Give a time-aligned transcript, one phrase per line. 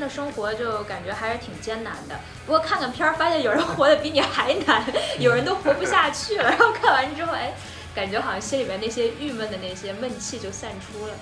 [0.00, 2.18] 天的生活就感觉还是挺艰难的。
[2.46, 4.82] 不过看看片儿，发现有人活得比你还难，
[5.20, 6.44] 有人都活不下去了。
[6.44, 7.52] 然后看完之后，哎，
[7.94, 11.12] 感觉好像心里面那些郁闷的那些闷气就散出了。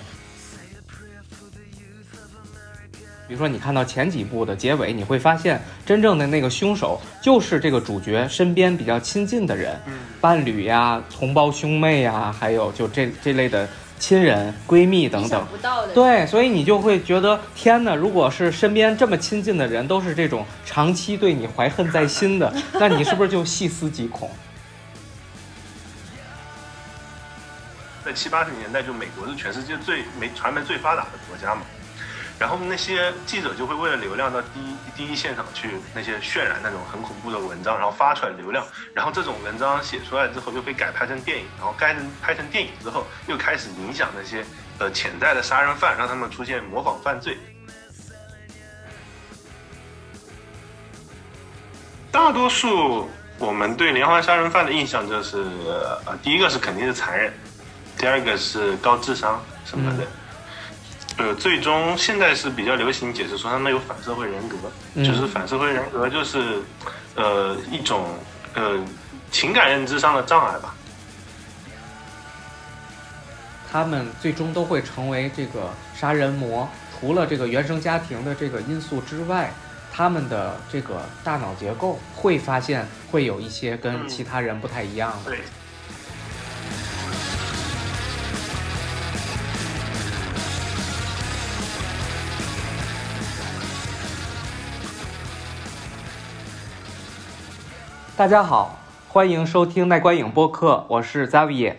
[3.27, 9.77] 比如说，你看到前几部的结尾，你会发现真正的那个凶手就是这个主角身边比较亲近的人，
[10.21, 13.67] 伴侣呀、同胞兄妹呀，还有就这这类的
[13.99, 15.45] 亲人、闺蜜等等。
[15.51, 15.93] 不到的。
[15.93, 17.93] 对，所以你就会觉得，天哪！
[17.93, 24.31] 如果是身边这么亲近的人都是这种长期对你怀恨在心的， 那你是不是就细思极恐？
[28.05, 31.61] 在七八十年代，就美国是全世界最媒传媒最发达的国家嘛。
[32.39, 44.45] 然后那些记者就会为了流量到第一第一现场去那些渲染那种很恐怖的文章，然后发出来流量，然后这种文章写出来之后又被改拍成电影，然后该拍成电影之后又开始影响那些
[44.77, 47.37] 呃潜在的杀人犯，让他们出现模仿犯罪。
[52.09, 55.43] 大多数我们对连环杀人犯的印象就是，
[56.05, 57.33] 呃，第一个是肯定是残忍，
[57.97, 60.07] 第二个是高智商什么的。
[61.19, 64.55] 呃，最终现在是比较流行解释说他们有反社会人格，
[65.03, 66.61] 就是反社会人格就是，
[67.13, 68.17] 呃，一种
[68.53, 68.79] 呃
[69.29, 70.73] 情感认知上的障碍吧。
[73.69, 79.51] 他们最终都会成为这个杀人魔，除了这个原生家庭的这个因素之外，
[79.91, 85.31] 他们的这个大脑结构会发现会有一些跟其他人不太一样的。
[85.31, 85.39] 对。
[98.19, 101.75] 大家好，欢迎收听耐观影播客，我是 Zavier。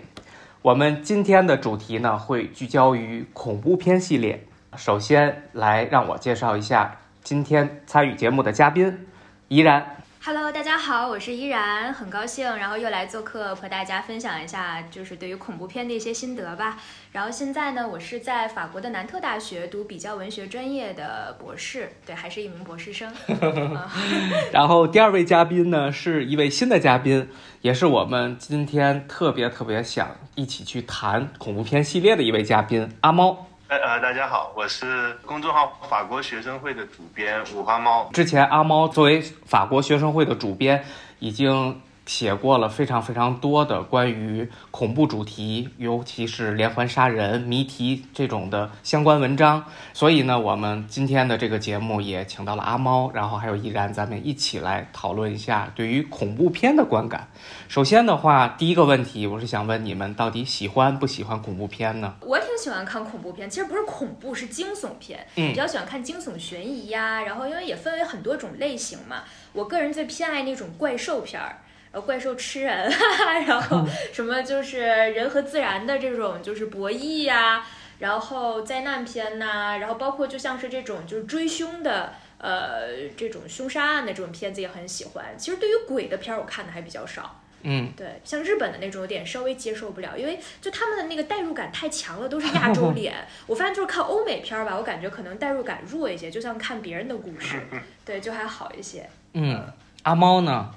[0.63, 4.47] 我们今天的主题呢，会聚焦于恐怖片系列。
[4.75, 9.07] 首先来让我介绍一下今天参与节目的嘉宾，
[9.49, 10.00] 怡然。
[10.23, 16.77] Hello，大家好，我是依然，很高兴，然后又来做客，和大家分享一下，就是对于恐怖片的一些心得吧。
[17.13, 23.11] 然后现在呢，我是在法国的南特大学读比较文学专业的博士，对，还是一名博士生。
[24.53, 27.27] 然后第二位嘉宾呢，是一位新的嘉宾，
[27.63, 33.47] 也是我们今天特别特别想一起去谈恐怖片系列的一位嘉宾，阿猫。
[33.71, 38.11] 呃，大家好，我是公众号法国学生会的主编五花猫。
[38.13, 40.85] 之前阿猫作为法国学生会的主编，
[41.21, 41.81] 已经。
[42.11, 49.65] 写过了非常非常多的关于恐怖主题，尤其是连环杀人、谜题这种的相关文章。
[49.93, 57.29] 所以呢，我们今天的这个节目也请到了阿猫，然后还有依然，咱们一起来讨论一下对于恐怖片的观感。
[57.69, 62.17] 首先的话，第一个问题，我是想问你们到底喜欢不喜欢恐怖片呢？
[62.23, 65.25] 我挺喜欢看恐怖片，其实不是恐怖，是惊悚片。
[65.37, 69.23] 嗯，比较喜欢看惊悚悬疑呀，然后因为也分为很多种类型嘛。
[69.53, 71.59] 我个人最偏爱那种怪兽片儿。
[71.93, 72.91] 呃，怪兽吃人，
[73.47, 77.67] 然后什么就是人和自然的这种就是博弈呀，
[77.99, 85.25] 然后灾难片呐，然后包括就像是这种就是追凶的，呃，这种凶杀案的这种片子也很喜欢。
[85.37, 87.41] 其实对于鬼的片儿，我看的还比较少。
[87.63, 93.15] 嗯，对，像日本的那种有点稍微接受不了，因为就他们的那个代入感太强了，都是亚洲脸。
[93.47, 97.61] 我发现就是看欧美片儿吧，我感觉可能代入感弱一些，就像看别人的故事，
[98.07, 99.07] 对，就还好一些。
[99.35, 99.63] 嗯，
[100.05, 100.71] 阿猫呢？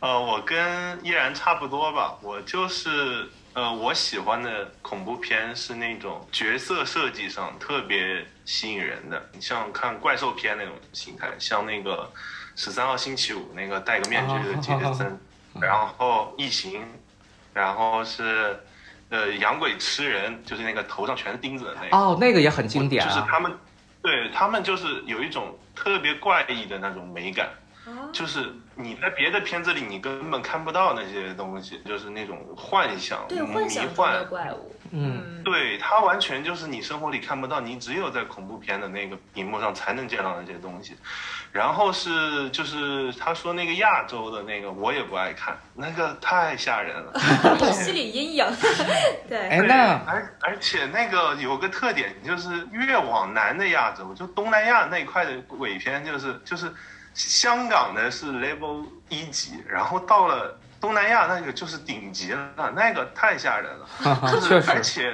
[0.00, 2.16] 呃，我跟依然差不多吧。
[2.22, 12.10] 我就是呃，我喜欢的恐怖片是那种角色设计上特别吸引人的，你像看怪兽片那种形态，像那个
[12.56, 15.18] 十三号星期五那个戴个面具的杰森，
[15.60, 16.82] 然后异形，
[17.52, 18.58] 然后是
[19.10, 21.94] 呃养鬼吃人，就是那个头上全是钉子的那个。
[21.94, 23.06] 哦，那个也很经典。
[23.06, 23.52] 就是他们，
[24.00, 27.50] 对他们就是有一种特别怪异的那种美感。
[28.12, 34.74] 就是你在别的片子里，你根本看不到那些东西，就是那种幻想、对幻想的怪物。
[34.92, 40.96] 嗯，对，它完全就是你生活里看不到，你只有在恐怖片的那个屏幕上才能见到那些东西。
[41.52, 47.20] 然后是就是他说那个亚洲的那个，我也不爱看，那个太吓人了，
[47.72, 48.46] 心理阴影。
[49.28, 56.72] 对，哎那而而且那个有个特点，就是越往南的亚洲，就东南亚那一块的鬼片，就是就是。
[57.14, 63.86] 香港的是 level 一级，然后到了东南亚那个就是顶级了，那个太吓人了，
[64.32, 65.12] 就是而且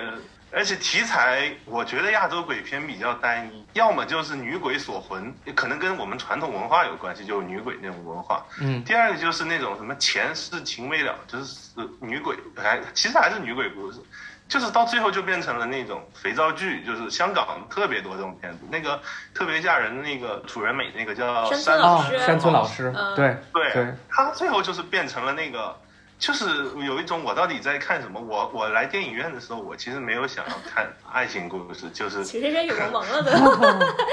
[0.52, 8.44] 而且题材，我觉得亚洲鬼片比较单一，要么就是女鬼锁魂，可能跟我们传统文化有关系，就是女鬼那种文化。
[8.60, 8.82] 嗯。
[8.84, 11.70] 第二个就是那种什么前世情未了，就是
[12.00, 13.98] 女鬼还其实还是女鬼故事，
[14.48, 18.58] 就是到最后就变成了那种肥皂剧，就是香港特别多这种片子。
[18.70, 19.00] 那个
[19.34, 25.76] 特别吓人的那个楚人美，那个叫山村山哦老师，山村老师，嗯对对对，他最后就是变成了那个，
[26.18, 26.46] 就是
[26.86, 28.20] 有一种我到底在看什么？
[28.20, 33.32] 我我来电影院的时候，我其实没有想要看爱情故事，就是其实人有萌萌 了的。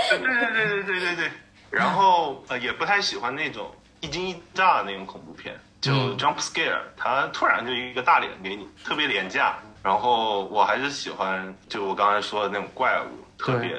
[0.10, 1.32] 对对对 对对对对。
[1.70, 9.56] 然后呃，也不太喜欢那种一惊一乍的那种恐怖片，就嗯 jump scare，他突然就一个大脸给你，特别廉价。
[9.84, 13.76] 然后我还是喜欢，就我刚才说的那种怪物，特别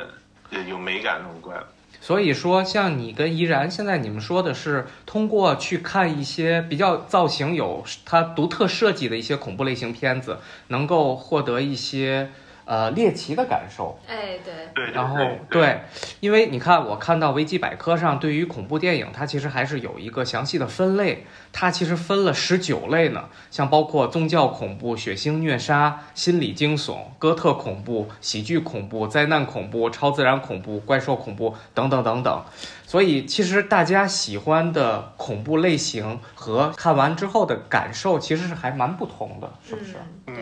[0.50, 1.64] 呃有美感那种怪物。
[2.00, 12.30] 所以说，像你跟怡然，现在你们说的是通过去看一些比较造型有它独特设计的一些恐怖类型片子，能够获得一些
[12.64, 13.98] 呃猎奇的感受。
[14.06, 15.80] 哎，对，对，然后对对，
[16.20, 32.44] 因为你看，我看到维基百科上对于恐怖电影，它其实还是有一个详细的分类，它其实分了十九类呢，像包括宗教恐怖、血腥虐杀、心理惊悚、哥特恐怖、喜剧恐怖、灾难恐怖、超自然恐怖、怪兽恐怖等等等等。
[32.86, 39.94] 所以，其实大家喜欢的恐怖类型和看完之后的感受，其实是还蛮不同的，是不是？
[40.28, 40.36] 嗯，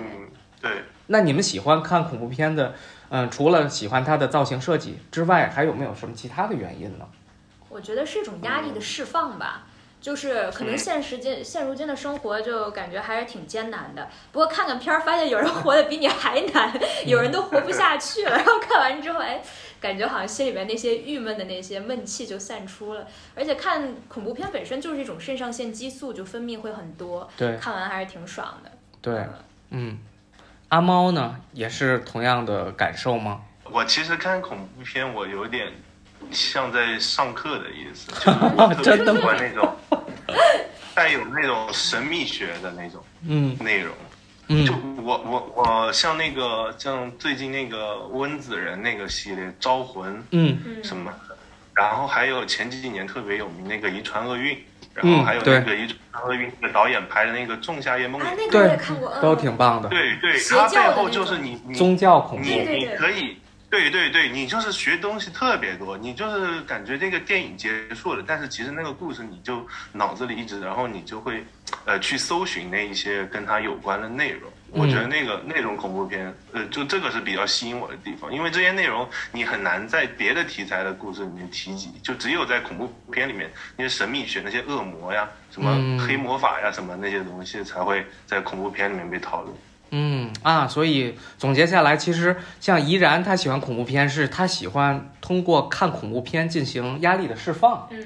[0.61, 0.71] 对。
[1.07, 2.75] 那你们喜欢看恐怖片的，
[3.11, 7.07] 嗯、除了喜欢它的造型设计之外，还有没有什么其他的原因呢？
[7.69, 9.67] 我觉得是一种压力的释放吧。
[10.01, 16.73] 就是可能现实间现如今的生活就感觉还是挺艰难的，不过看看片儿发现有人活得比你还难，
[17.07, 19.41] 有人都活不下去了，然后看完之后，哎，
[19.81, 23.07] 感觉好像心里面那些郁闷的那些闷气就散出了，
[23.37, 28.73] 而且看恐怖片本身就是一种肾上腺激素就分泌会很多，对看完还是挺爽的。
[29.01, 29.25] 对，
[29.71, 30.01] 嗯，
[30.73, 33.43] 阿猫呢，也是同样的感受吗？
[33.65, 35.71] 我其实看恐怖片，我有点
[36.31, 38.11] 像在上课的意思，
[38.83, 39.21] 就是真的吗？
[39.21, 39.77] 特别喜欢那种
[40.95, 43.55] 带有那种神秘学的那种嗯。
[43.61, 43.95] 内容。
[44.67, 50.59] 就嗯我我我像那个像最近那个温子仁那个系列《招魂》嗯。
[50.65, 51.37] 嗯，什么的，
[51.75, 54.57] 然后还有前几年特别有名那个《遗传厄运》，
[54.95, 63.39] 然嗯后还有那个《一直张若昀》那个导演拍的那个《仲夏夜梦那个我也对看过，嗯都挺棒的，对对，邪它背后就是你你宗教恐怖，你可以，
[63.71, 71.43] 对对对，你就是学东西特别多，你就是感觉这个电影结束了，但是其实那个故事你就脑子里一直，然后你就会，
[71.87, 74.52] 呃，去搜寻那一些跟它有关的内容。
[74.73, 89.55] 我觉得那个那种恐怖片，呃，就这个是比较吸引我的地方，因为这些内容你很难在别的题材的故事里面提及，就只有在恐怖片里面那些神秘学、那些恶魔呀、什么嗯黑魔法呀、什么那些东西才会在恐怖片里面被讨论。
[89.95, 97.87] 嗯啊，所以总结下来，其实像怡然，他喜欢恐怖片，是他喜欢通过看恐怖片进行压力的释放。
[97.91, 98.03] 嗯，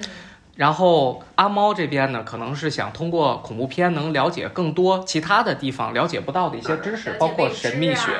[0.57, 8.11] 然后阿猫这边呢，可能是想通过恐怖片能了解更多其他的地方了解不到的一些知识，包括神秘学。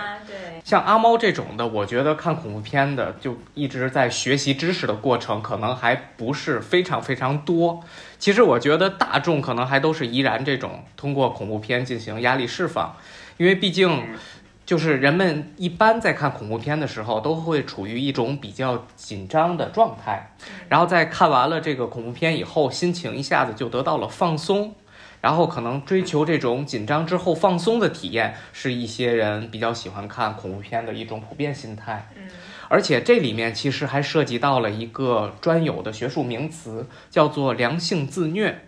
[0.64, 7.82] 像阿猫这种的，我觉得看恐怖片的就一直在学习知识的过程，可能还不是非常非常多。
[8.20, 12.96] 其实我觉得大众可能还都是依然这种通过恐怖片进行压力释放，
[13.38, 13.90] 因为毕竟
[14.68, 20.32] 就是人们一般在看恐怖片的时候，都会处于一种比较紧张的状态，
[20.68, 24.76] 然后在看完了这个恐怖片以后，心情一下子就得到了放松。
[25.20, 32.08] 然后可能追求这种紧张之后放松的体验，是一些人比较喜欢看恐怖片的一种普遍心态。
[32.16, 32.24] 嗯，
[32.70, 38.67] 而且这里面其实还涉及到了一个专有的学术名词，叫做良性自虐。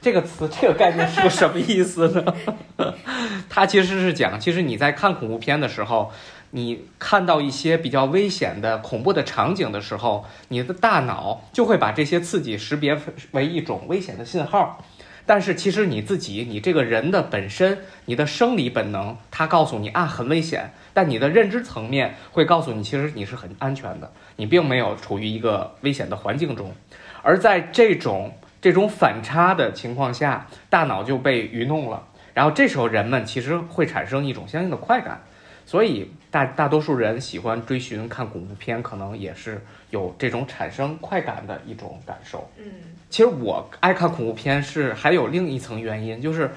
[0.00, 2.34] 这个词，这个概念是 个什么意思呢？
[3.48, 6.10] 它其实是讲，其实你在看恐怖片的时候，
[6.52, 12.98] 你看到一些比较危险的、恐怖的场景的时候，你的大脑就会把这些刺激识别
[13.32, 14.84] 为一种危险的信号。
[15.26, 26.74] 但是其实你自己，你这个人的本身，你的生理本能，它告诉你啊很危险，但你的认知层面会告诉你，其实你是很安全的，你并没有处于一个危险的环境中。
[27.22, 35.20] 而在这种这种反差的情况下，大脑就被愚弄了，然后这时候人们其实会产生一种相应的快感，
[35.64, 42.50] 所以大大多数人喜欢追寻看恐怖片，可能也是有这种产生快感的一种感受。
[42.58, 42.64] 嗯，
[43.08, 46.50] 其实我爱看恐怖片是还有另一层原因，就是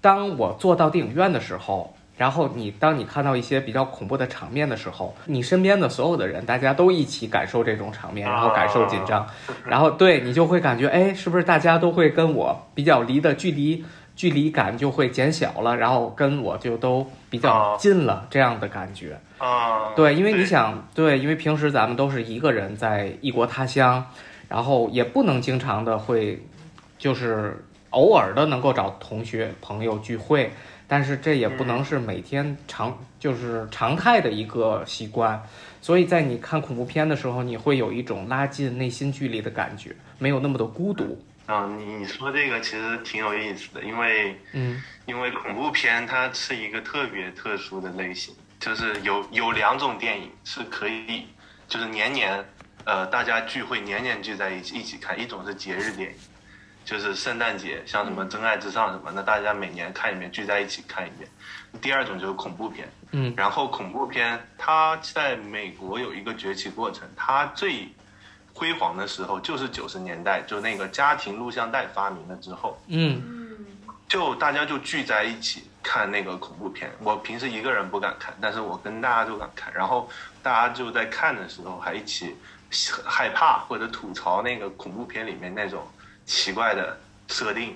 [0.00, 9.26] 当我坐到电影院的时候，然后你当你看到一些比较恐怖的场面的时候，你身边的所有的人，大家都一起感受这种场面，然后感受紧张，
[9.64, 13.84] 然后对你就会感觉，哎，是不是大家都会跟我比较离的距离？
[14.16, 19.16] 距离感就会减小了，然后跟我就都比较近了，这样的感觉。
[19.38, 24.04] 啊，对，因为你想，对，因为平时咱们都是一个人在异国他乡，
[24.48, 26.42] 然后也不能经常的会，
[26.98, 30.52] 就是偶尔的能够找同学朋友聚会，
[30.88, 35.40] 但是这也不能是每天常就是常态的一个习惯。
[35.80, 41.22] 所以在你看恐怖片的时候，你会有一种拉近内心距离的感觉，没有那么的孤独。
[41.46, 51.26] 嗯，你你说这个其实挺有意思的，因为嗯因为恐怖片它是一个特别特殊的类型，就是有有两种电影是可以，
[51.66, 52.44] 就是年年，
[52.84, 56.16] 呃，大家聚会年年聚在一起一起看，一种是节日电影，
[56.88, 61.28] 就是圣诞节，像什么《真爱至上》什么，那大家每年看一遍，聚在一起看一遍。
[61.82, 67.86] 第二种就是恐怖片，嗯然后恐怖片它在美国有一个崛起过程，它最
[68.54, 73.66] 辉煌的时候就是九十年代，就那个家庭录像带发明了之后，嗯嗯
[74.08, 76.90] 就大家就聚在一起看那个恐怖片。
[77.00, 79.70] 我平时一个人不敢看，但是我跟大家就敢看。
[79.74, 80.08] 然后
[80.42, 82.34] 大家就在看的时候还一起
[83.04, 85.86] 害怕或者吐槽那个恐怖片里面那种
[86.28, 87.74] 奇怪的设定，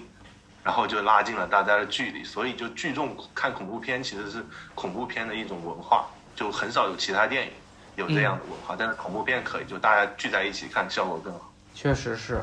[0.62, 2.22] 然后就拉近了大家的距离。
[2.22, 4.44] 所以就聚众看恐怖片其实是
[4.74, 6.04] 恐怖片的一种文化，
[6.36, 7.52] 就很少有其他电影
[7.96, 11.50] 有这样的文化，但是恐怖片可以，就大家聚在一起看效果更好。
[11.74, 12.42] 确实是，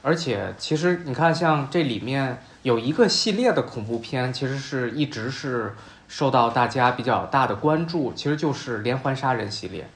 [0.00, 5.74] 而且其实你看，像这里面有一个系列的恐怖片，其实是一直是
[6.06, 9.90] 受到大家比较大的关注，其实就是连环杀人系列。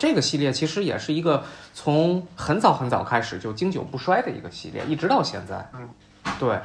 [0.00, 5.70] 这个系列其实也是一个从很早很早开始就经久不衰的一个系列，一直到现在。
[5.74, 5.88] 嗯，
[6.38, 6.58] 对。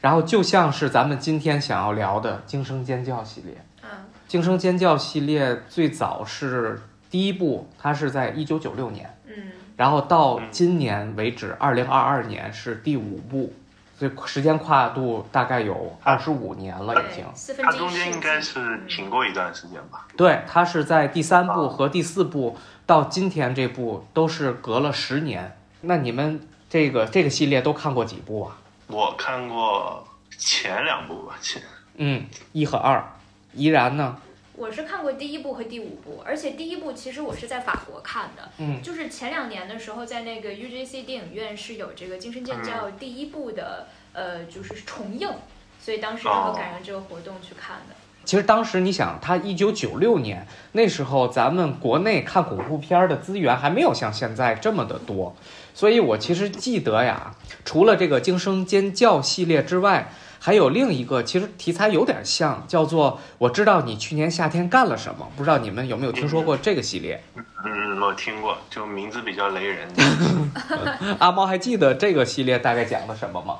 [0.00, 3.88] 然后就像是咱们今天想要聊的《惊声尖叫》系列，嗯
[4.26, 9.08] 《惊声尖叫》系列最早是第一部，它是在一九九六年。
[9.26, 13.52] 嗯然后到今年为止，二零二二年是第五部，
[13.98, 17.24] 这时间跨度大概有二十五年了已经
[17.62, 20.06] 它中间应该是停过一段时间吧？
[20.16, 25.56] 对，它是在第三部和第四部到今天这部都是隔了十年。
[25.82, 28.56] 那你们这个这个系列都看过几部啊？
[28.88, 31.62] 我看过前两部吧，前
[31.96, 33.04] 嗯，一和二。
[33.52, 34.16] 依然呢？
[34.56, 45.28] 我是看过第一部和第五部，而且第一部其实我是在法国看的，嗯就是前两年的时候，在那个 UGC 电影院是有这个《惊声尖叫》第一部的，呃，就是重映，
[45.80, 47.96] 所以当时正好赶上这个活动去看的。
[48.24, 55.36] 其实当时你想，它一九九六年那时候，咱们国内看恐怖片儿的资源还没有像现在这么的多，
[55.74, 57.34] 所以我其实记得呀，
[57.66, 60.10] 除了这个惊声尖叫系列之外，
[60.44, 67.18] 还有另一个，其实题材有点像，叫做“我知道你去年夏天干了什么”，不知道你们有没有听说过这个系列？
[67.64, 69.88] 嗯，我听过，就名字比较雷人。
[71.18, 73.58] 阿猫还记得这个系列大概讲的什么吗？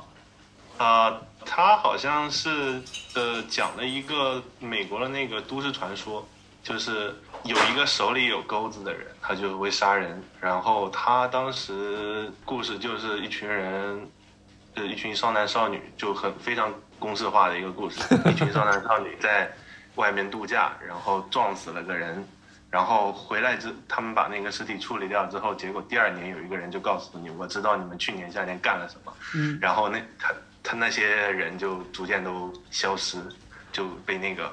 [0.77, 1.11] 啊、
[1.47, 2.83] 他好像是
[3.15, 6.23] 呃讲了一个美国的那个都市传说，
[6.63, 10.23] 就是有一个手里有钩子的人，他就会杀人。
[10.39, 14.07] 然后他当时故事就是一群人，
[14.75, 18.01] 呃，一群少男少女，就很非常公式化的一个故事。
[18.27, 19.51] 一群少男少女在
[19.97, 22.25] 外面度假，然后撞死了个人。
[22.71, 29.13] 然后回来之，他们把那个尸体处理掉之后，结果第二年有一个人就告诉你，我知道你们去年夏天干了什么。
[29.37, 33.19] 嗯，然后那他他那些人就逐渐都消失，
[33.71, 34.51] 就被那个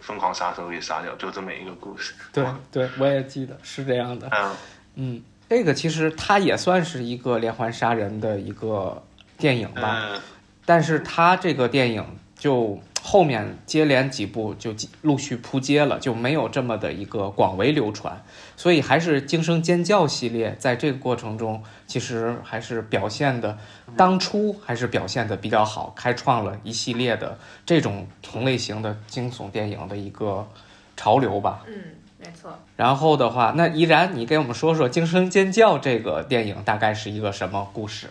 [0.00, 2.14] 疯狂杀手给杀掉，就这么一个故事。
[2.32, 4.28] 对对，我也记得是这样的。
[4.30, 4.56] 嗯，
[4.94, 9.02] 嗯，这个其实它也算是一个连环杀人的一个
[9.38, 10.08] 电影吧。
[10.12, 10.20] 嗯，
[10.64, 12.04] 但是他这个电影
[12.38, 18.22] 就后面接连几部就陆续扑街了，就没有这么的一个广为流传，
[18.56, 23.58] 所以还是惊声尖叫系列在这个过程中，其实还是表现的
[23.96, 30.48] 当初还是表现的比较好，开创了一系列的这种同类型的惊悚电影的一个
[30.96, 31.62] 潮流吧。
[31.68, 31.74] 嗯，
[32.18, 32.58] 没错。
[32.76, 38.08] 然后的话，那依然你给我们说说《惊声尖叫》这个电影大概是一个什么故事？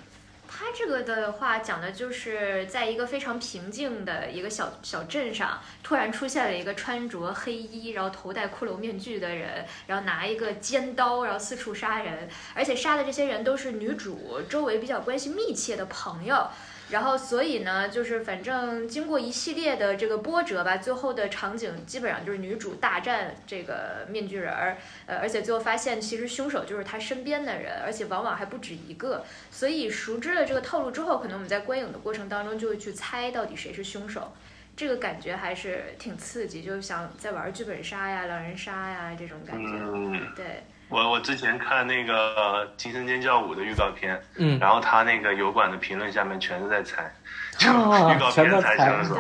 [0.74, 16.50] 这个的话讲的就是在一个非常平静的一个小小镇上，突然出现了一个穿着黑衣，然后头戴骷髅面具的人，然后拿一个尖刀，然后四处杀人，而且杀的这些人都是女主周围比较关系密切的朋友。
[16.90, 29.25] 然后，所以呢，就是反正经过一系列的这个波折吧，最后的场景基本上就是女主大战这个面具人儿，呃，而且最后发现其实凶手就是她身边的人，而且往往还不止一个。
[29.50, 34.32] 所以熟知了这个套路之后，可能我们在观影的过程当中就会去猜到底谁是凶手，
[34.75, 39.72] 这个感觉还是挺刺激，就想在玩剧本杀呀、狼人杀呀这种感觉。
[39.72, 47.12] 嗯，对，我我之前看那个《惊声尖叫五》的预告片，嗯，然后他那个油管的评论下面全是在猜，
[47.58, 49.16] 就啊预告片猜猜凶手。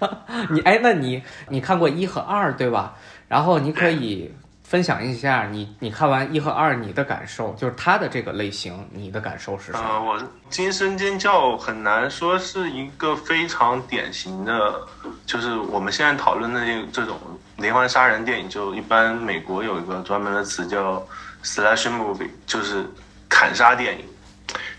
[0.00, 0.08] 对，
[0.50, 2.94] 你哎，那你你看过一和二对吧？
[3.28, 9.88] 然后你可以分享一下你你看完一和二你的感受，就是他的这个类型，你的感受是什么？
[9.88, 14.80] 呃，我惊声尖叫很难说是一个非常典型的，
[15.26, 17.16] 就是我们现在讨论的这这种
[17.58, 21.04] 连环杀人电影，就一般美国有一个专门的词叫
[21.42, 22.88] slash movie，就是
[23.28, 24.04] 砍杀电影。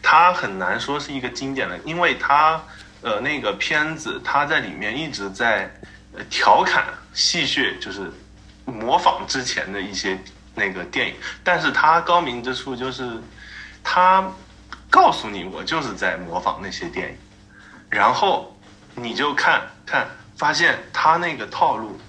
[0.02, 2.60] 它很难说是一个经典的，因为它
[3.02, 5.70] 呃那个片子它在里面一直在
[6.14, 8.10] 呃调侃戏谑，就是
[8.64, 10.18] 模仿之前的一些
[10.56, 13.22] 那个电影，但是它高明之处就是
[13.84, 14.26] 它
[14.90, 17.18] 告诉你我就是在模仿那些电影，
[17.90, 18.58] 然后
[18.96, 20.08] 你就看看
[20.38, 22.00] 发现它那个套路。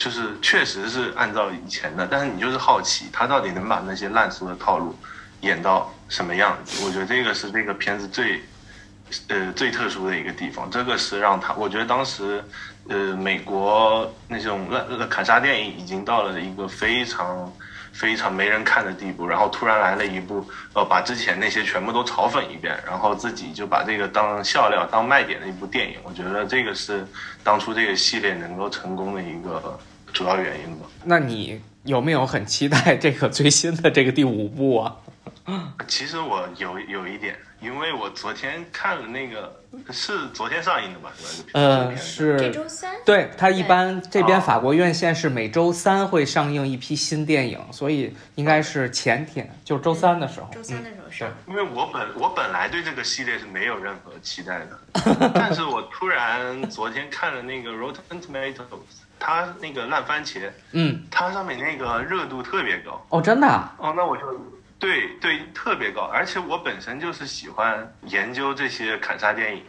[0.00, 4.96] 就是确实是按照以前的，但是你就是好奇，他到底能把那些烂俗的套路
[5.42, 6.82] 演到什么样子？
[6.86, 8.42] 我觉得这个是这个片子最，
[9.28, 10.70] 呃，最特殊的一个地方。
[10.70, 12.42] 这个是让他，我觉得当时，
[12.88, 17.52] 呃，美国那种烂砍杀电影已经到了一个非常
[17.92, 25.98] 非常没人看的地步，然后突然来了一部，呃，把之前那些全部都嘲讽一遍，然后自己就把这个当笑料、当卖点的一部电影。
[26.04, 27.06] 我觉得这个是
[27.44, 29.78] 当初这个系列能够成功的一个。
[30.12, 30.86] 主要原因吧。
[31.04, 34.96] 那你有没有很期待这个最新的这个第五部啊？
[35.88, 39.52] 其实我有有一点，因为我昨天看了那个，
[39.90, 41.10] 是昨天上映的吧？
[41.54, 42.94] 呃，是这周三。
[43.04, 50.48] 对，它一般这边法国院线是每周三会上映一批新电影，所以应该是前天，就是周三的时候。
[50.52, 51.28] 周三的时候上。
[51.48, 59.00] 因为我本我本来对这个系列是没有任何期待的， 但是我突然昨天看了那个 Rotten Tomatoes。
[59.20, 63.06] 它那个烂番茄，嗯，它上面那个热度特别高。
[63.10, 63.72] 哦，真的啊？
[63.78, 64.22] 哦，那我就
[64.78, 69.62] 对对特别高，而且我本身就是喜欢研究这些砍杀电影，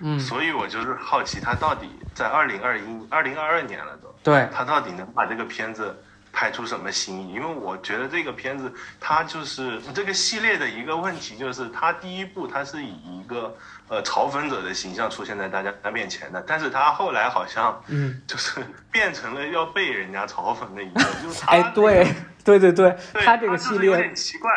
[0.00, 5.94] 嗯，所以我就是好奇它到底在二零二一二零二二年了都，对，它到底能把这个片子
[6.32, 7.34] 拍出什么新意？
[7.34, 13.54] 因为我觉得这个片子它就是这个系列的一个问题，就是它第一部它是以一个。
[13.88, 18.60] 呃，嘲讽者的形象出现在大家面前的，但是他后来好像，嗯， 就是
[18.90, 22.06] 变成了要被人家嘲讽的一个，就是他，哎，对，
[22.44, 24.50] 对对对，他这个系列有点奇怪，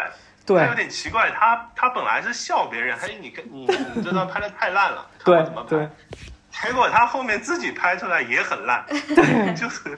[0.45, 5.89] 对，有点奇怪，他他本来是笑别人，还你你你这段拍的太烂了，对对。
[6.63, 8.83] 结果他后面自己拍出来也很烂，
[9.55, 9.97] 就是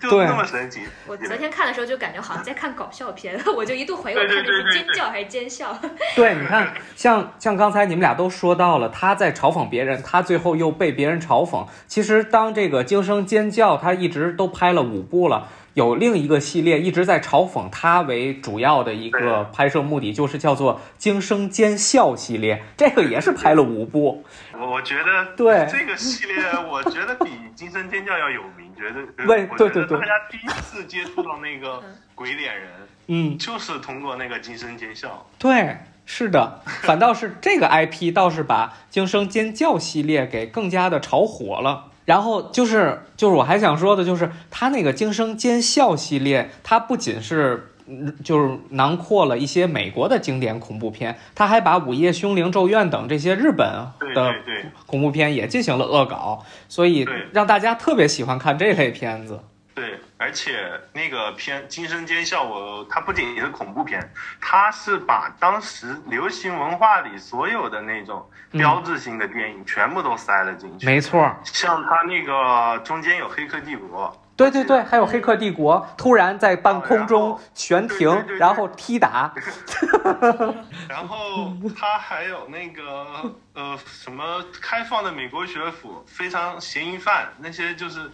[0.00, 0.80] 就就那么神奇。
[1.06, 5.78] 我昨天看的时候就感觉好像在看搞笑片， 我就一度怀疑我看的是尖叫还是奸笑。
[6.16, 11.66] 对，你看，像像刚才你们俩都说到了，他在嘲讽别人，他最后又被别人嘲讽。
[11.86, 15.48] 其实当这个惊声尖叫，他一直都拍了五部了。
[15.78, 24.24] 有另一个系列一直在嘲讽他为主要的一个拍摄目的，就是叫做“惊声尖笑”系列，这个也是拍了五部。
[24.58, 26.36] 我我觉得对这个系列，
[26.68, 28.66] 我觉得比“惊声尖叫”要有名。
[28.76, 31.80] 觉得 对对对对，大家第一次接触到那个
[32.16, 32.68] 鬼脸人，
[33.06, 35.26] 嗯，就是通过那个“惊声尖笑”。
[35.38, 41.86] 对，是的，反倒是这个 IP 倒是把“惊声尖叫”系列给更加的炒火了。
[42.08, 47.74] 然后就是就是我还想说的，就是他那个惊声尖笑系列，它不仅是
[48.24, 53.68] 就是囊括了一些美国的经典恐怖片，他还把《午夜凶铃》《咒怨》等这些日本
[54.14, 54.34] 的
[54.86, 59.40] 恐怖片也进行了恶搞，所以让大家特别喜欢看这类片子。
[59.78, 70.84] 对，而且那个片《惊声尖笑》，我它不仅仅是恐怖片，它是把当时流行文化里所有的那种标志性的电影全部都塞了进去。
[70.84, 79.30] 没错，像它那个中间有《黑客帝国》，对对对，还有《黑客帝国》，突然在半空中悬停，然后踢打。
[80.88, 83.06] 然后他还有那个
[83.52, 88.10] 呃什么开放的美国学府，非常嫌疑犯那些就是。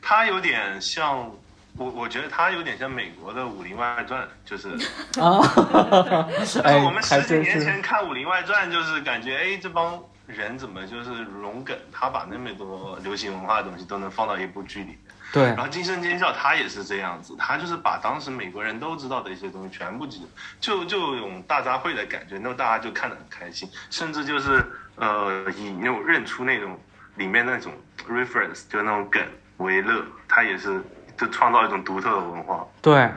[0.00, 1.28] 他有点像
[1.76, 4.68] 我，我觉得他有点像美国的《武林外传》，就是
[5.20, 5.42] 啊，
[6.38, 11.76] 就是我们十几年前看《武林外传》，就是感觉哎，这帮人怎么就是融梗？
[11.92, 14.98] 他把那么多流行文化的东西都能放到一部剧里面。
[15.32, 15.44] 对。
[15.44, 20.18] 然后《惊声尖叫》他也是这样子，他就是把当时美国人都知道的一些东西全部就
[20.60, 24.64] 就就有大杂烩的感觉，那么大家就看得很开心，甚至就是
[24.96, 26.78] 呃以那种认出那种
[27.16, 27.72] 里面那种
[28.08, 29.22] reference，就那种梗。
[29.58, 30.80] 为乐，他也是
[31.16, 32.64] 就创造一种独特的文化。
[32.80, 33.10] 对，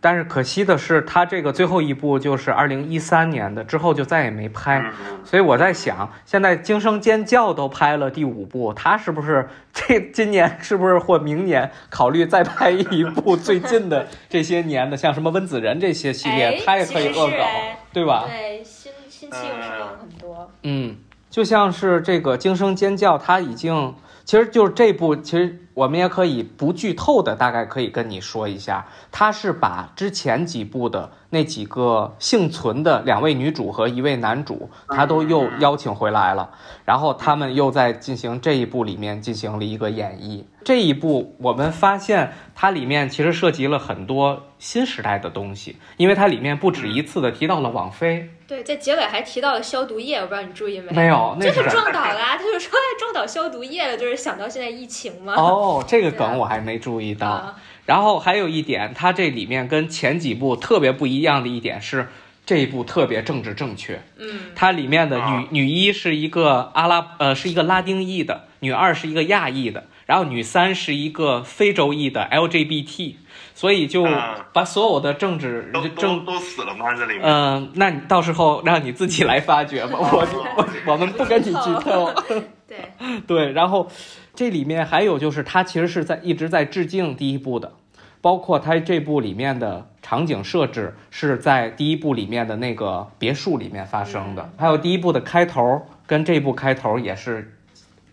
[0.00, 4.92] 但是可惜的是，他这个最后一部就是二零一三年的，之后就再也没拍。
[5.24, 17.46] 所以我在想，现在《惊声尖叫》都拍了第五部，他是不是这今年是不是或明年考虑再拍一部最近的这些年的，像什么温子仁这些系列，他也可以恶搞，
[17.92, 18.24] 对吧？
[18.28, 20.50] 对，新新期又是有很多。
[20.62, 20.96] 嗯，
[21.30, 23.94] 就像是这个《惊声尖叫》，他已经
[24.26, 25.62] 其实就是这部其实。
[25.76, 36.48] 我们也可以不剧透的，大概可以跟你说一下，他是把之前几部的那几个幸存的两位女主和一位男主，他都又邀请回来了，
[36.86, 40.42] 然后他们又在进行这一部里面进行了一个演绎。
[40.64, 48.30] 这一部我们发现它里面其实涉及了很多新时代的东西，因为它里面不止一次的提到了网飞。
[48.46, 50.92] 对，在结尾还提到了消毒液，我不知道你注意没？
[50.92, 55.34] 没有，那就是撞倒了，他就说撞倒消毒液了，就是想到现在疫情嘛。
[55.34, 57.54] 哦， 这个梗我还没注意到。
[57.84, 62.08] 然后还有一点，它这里面跟前几部特别不一样的一点是，
[62.44, 64.02] 这一部特别政治正确。
[64.16, 69.84] 嗯，它里面的女女一是一个阿拉呃是一个拉丁裔的，女二是一个亚裔的。
[70.06, 73.14] 然后女三是一个非洲裔的 LGBT，
[73.56, 74.06] 所以就
[74.52, 76.92] 把所有的政治政都死了吗？
[76.94, 77.22] 这里面？
[77.24, 82.12] 嗯，那你到时候让你自己来发掘吧， 我我我们不跟你剧透。
[82.68, 82.92] 对
[83.26, 83.90] 对，然后
[84.34, 87.72] 这里面还有就是，它其实是在一直在致敬第一部的，
[88.20, 97.54] 包括它这部里面的场景设置是在第一部里面的那个别墅里面发生的，还有第一部的开头跟这部开头也是。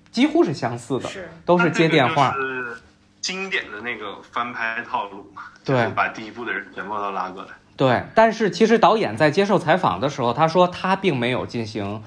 [0.10, 2.78] 几乎是相似的，是都是接电话，是
[3.24, 5.44] 经典的那个翻拍套路嘛？
[5.64, 7.50] 对，把第一部的人全部都拉过来。
[7.78, 12.04] 对，但是其实导演在接受采访的时候，他说他并没有进行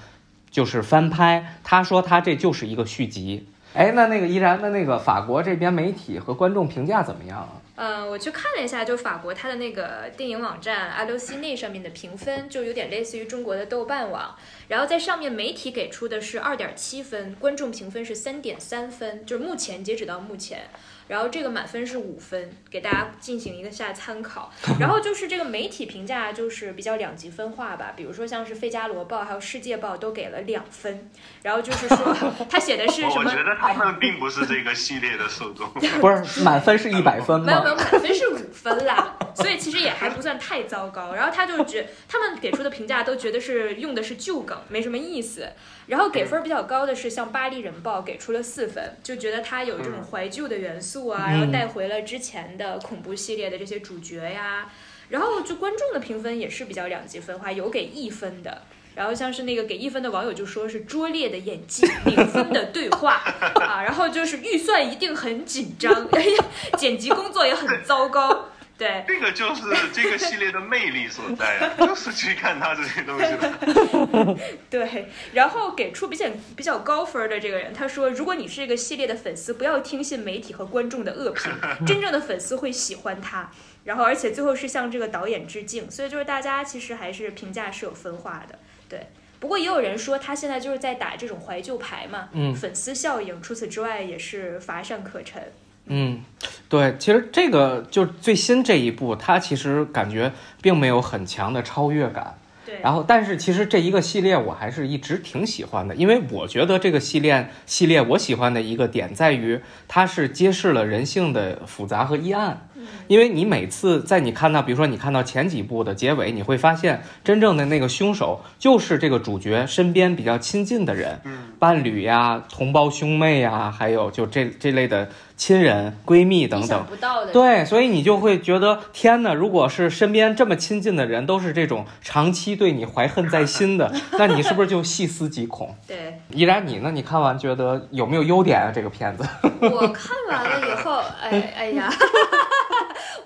[0.50, 3.48] 就是翻拍，他说他这就是一个续集。
[3.72, 7.48] 哎，那那个依然，那那个法国这边媒体和观众评价怎么样啊？
[7.74, 14.34] 嗯，我去看了一下，就法国它的那个电影网站 a l n e 上面的评分，就有点类似于中国的豆瓣网。
[14.68, 20.70] 然后在上面媒体给出的是二点七分，观众评分是三点三分，就是目前截止到目前。
[21.08, 24.50] 然后这个满分是五分，给大家进行一个下参考。
[24.80, 31.10] 然后就是这个媒体评价就是比较两极分化吧，比如说像是《费加罗报》还有《世界报》都给了两分。
[31.42, 32.16] 然后就是说
[32.50, 33.14] 他写的是什么？
[33.16, 35.68] 我觉得他们并不是这个系列的受众。
[36.00, 37.46] 不是满分是一百分吗？
[37.46, 41.14] 没有没有，满分是五分啦，所以其实也还不算太糟糕。
[41.14, 45.48] 然后他就觉他们给出的评价都觉得是用的是旧梗，没什么意思。
[45.86, 54.68] 然后给分比较高的是像《巴黎人报》给出了四分，就觉得它有这种怀旧的元素啊，然后带回了之前的恐怖系列的这些主角呀。
[55.08, 58.62] 然后就观众的评分也是比较两极分化，有给一分的，
[58.96, 63.22] 然后像是那个给一分的网友就说是拙劣的演技，零分的对话
[63.62, 66.08] 啊，然后就是预算一定很紧张，
[66.76, 68.46] 剪辑工作也很糟糕。
[68.78, 69.62] 对，这个就是
[69.94, 74.38] 这个系列的魅力所在啊， 就是去看他这些东西。
[74.68, 81.50] 对，然后给出比较比较高分的这个人，他说：“如果你是这个系列的粉丝，不要听信媒体和观众的恶评，
[81.86, 83.50] 真正的粉丝会喜欢他。
[83.84, 88.58] 然后，而且最后是向这个导演致敬，所以就是大家其实还是评价是有分化的。
[88.90, 89.06] 对，
[89.40, 93.40] 不过也有人说他现在就是在打这种怀旧牌嘛，嗯，粉丝效应。
[93.40, 95.50] 除此之外，也是乏善可陈。”
[95.86, 96.20] 嗯，
[96.68, 102.34] 对，其实这个就最新这一部，它其实感觉并没有很强的超越感。
[102.66, 112.68] 对，然后但是其实这一个系列我还是一直挺喜欢的，因为我觉得这个系列系列我喜欢的一个点在于，它是揭示了人性的复杂和阴暗。
[113.08, 121.20] 因为你每次在你看到，比如说你看到前几部的结尾，你会发现真正的那个凶手就是这个主角身边比较亲近的人，
[121.58, 125.08] 伴侣呀、同胞兄妹呀，还有就这这类的。
[125.36, 126.86] 亲人、闺蜜等等，
[127.32, 129.34] 对，所以你就会觉得天哪！
[129.34, 135.76] 如果是身边这么亲近的人都是这种长期对你怀恨在心的， 那你是不是就细思极恐？
[135.86, 136.90] 对，依然你呢？
[136.90, 138.72] 你看完觉得有没有优点啊？
[138.74, 139.24] 这个片子？
[139.60, 141.92] 我看完了以后，哎哎呀。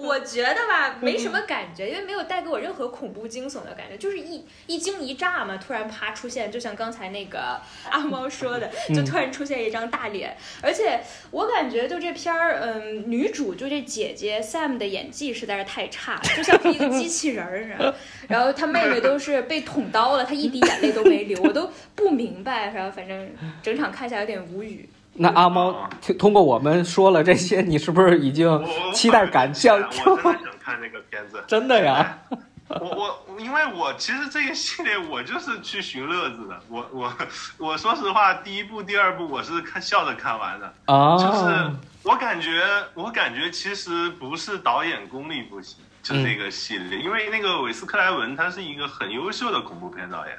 [0.00, 7.60] 我觉得吧，没什么感觉，因为没有带给我任何恐怖惊悚的感觉，就是一一惊一乍嘛，突然啪出现，就像刚才那个
[7.90, 17.94] 阿猫说的， 就突然出现一张大脸，而且我感觉就这片儿，嗯，女主就这姐姐 Sam 的演技实在是太差了，就像是一个机器人儿，
[18.28, 23.30] 然后她妹妹都是被捅刀了，她一滴眼泪都没流，我都不明白，然后反正
[23.62, 24.88] 整场看起来有点无语。
[25.14, 29.78] 那阿猫通过我们说了这些，你是不是已经期待感降？
[29.78, 32.18] 我真的想看这个片子，真的呀。
[32.68, 36.60] 我我因为我其实这个系列我就是去寻乐子的。
[36.68, 37.12] 我我
[37.58, 40.72] 我说实话，第一部、第二部我是看笑着看完的。
[40.84, 41.70] 啊，就是
[42.04, 42.62] 我感觉
[42.94, 50.36] 我感觉其实不是导演功力不行，就那个系列，因为那个韦斯克莱文他是一个很优秀的恐怖片导演。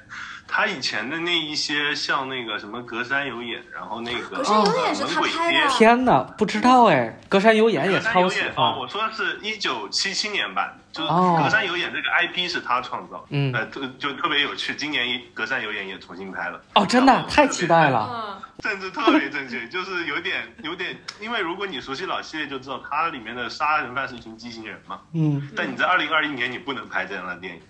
[0.48, 5.70] 他以前的那一些像那个什么《隔山有眼》，然后那个《隔山有眼》是他拍的。
[5.70, 8.54] 天哪，不知道哎，《隔山有眼》也超喜欢。
[8.58, 14.76] 哦，我说的是一九七七年版，就是哦隔山有眼这个 IP 是他创造，嗯呃，就就特别有趣。
[14.76, 18.00] 今年一隔山有眼也重新拍了，哦，真的太期待了。
[18.00, 25.00] 啊，政治特别正确， 就是有点有点，因为如果你熟悉老系列就知道，它里面的杀人犯是一群畸形人嘛。
[25.14, 27.62] 嗯，但你在二零二一年你不能拍这样的电影，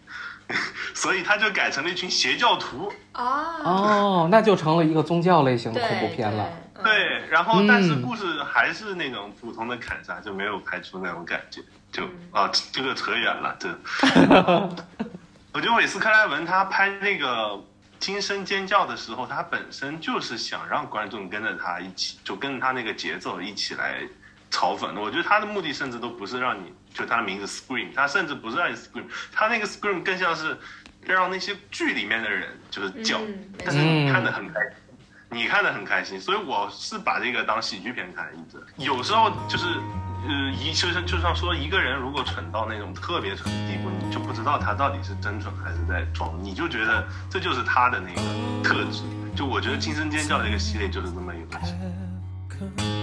[0.93, 2.91] 所以他就改成了一群邪教徒。
[3.12, 6.49] 啊，哦，那就成了一个宗教类型的恐怖片了。
[6.75, 11.62] 对，嗯，对，然后但是嗯故事还是那种普通的砍杀，就没有拍出那种感觉。
[11.91, 13.69] 就啊，这个扯远了，这。
[15.54, 17.27] 我觉得韦斯克莱文他拍那个
[17.99, 24.01] 《惊声尖叫》的时候，他本身就是想让观众跟着他一起，就跟着他那个节奏一起来
[24.49, 25.01] 嘲讽的。
[25.01, 30.58] 我觉得他的目的甚至都不是让你，就他的名字 scream，他甚至不是让你 scream，他那个 scream 更像是
[31.04, 34.71] 让那些剧里面的人就是叫，嗯但是你看得很开心。
[35.34, 38.62] 你看得很开心，所以我是把这个当喜剧片看，一直。
[38.76, 39.65] 有时候就是，
[40.28, 48.22] 呃，一就像就像说一个人如果蠢到那种特别蠢的地步，你就不知道他到底是真蠢还是在装，你就觉得这就是他的那个
[48.62, 49.04] 特质。
[49.34, 53.01] 就我觉得《惊声尖叫》这个系列就是这么一个。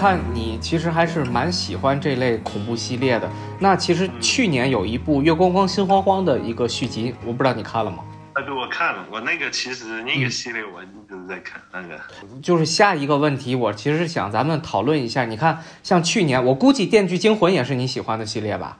[0.00, 3.30] 看你其实还是蛮喜欢这类恐怖系列的。
[3.58, 8.02] 那其实去年有一部《月光光心慌慌》的一个续集，我不知道你看了吗？
[8.32, 12.00] 啊，对，我看了，我那个其实那个系列我一直在看，那个
[12.40, 15.26] 就是下一个问题，我其实想咱们讨论一下。
[15.26, 18.78] 你看，像去年，我估计《电锯惊魂》也是你喜欢的系列吧？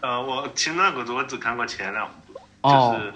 [0.00, 3.12] 呃，我其实那个我只看过前两部，哦就是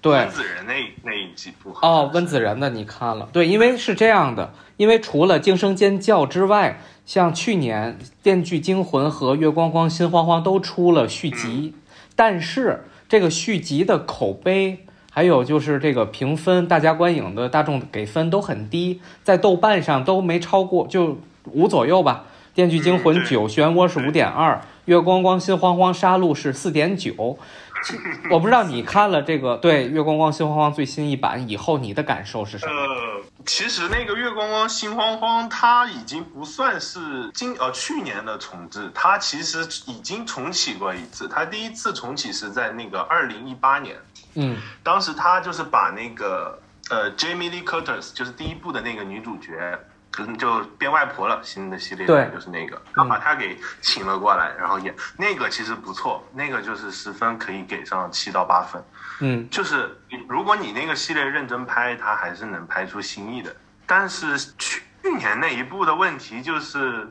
[0.00, 0.72] 对温，子仁那
[1.04, 1.76] 那一几部。
[1.82, 3.28] 哦，温子仁的你看了？
[3.30, 11.76] 对，因为是这样的，因为除了《惊声尖叫》之外，像去年《电锯惊魂》和《月光光心慌慌》都出了续集，
[12.16, 14.84] 但是这个续集的口碑。
[15.12, 21.18] 还有就是这个评分，大家观影的大众给分都很低，在豆瓣上都没超过，就
[21.52, 22.24] 五左右吧。
[22.56, 24.54] 《电锯惊魂九，漩涡是五点二，
[24.86, 27.38] 《月光光心慌慌》杀戮是四点九。
[27.82, 27.98] 其
[28.30, 32.72] 我不知道你看了这个对《月光光心慌慌》最新一版以后，你的感受是什么？
[32.72, 41.28] 呃，其实那个月光光心慌慌，它已经不算是今呃去年的重置，它其实已经重启过一次。
[41.28, 43.96] 它第一次重启是在那个二零一八年，
[44.34, 46.58] 嗯当时他就是把那个
[46.90, 49.78] 呃 Jamie Lee Curtis，就是第一部的那个女主角，
[50.12, 58.80] 可能就变外婆了，新的系列对就是那个，他把他给请了过来，然后演那个其实不错，那个就是十分可以给上七到八分。
[59.20, 59.98] 嗯就是
[60.28, 63.54] 如果你那个系列认真拍，它还是能拍出新意的。
[63.86, 64.82] 但是去
[65.16, 67.08] 年那一部的问题就是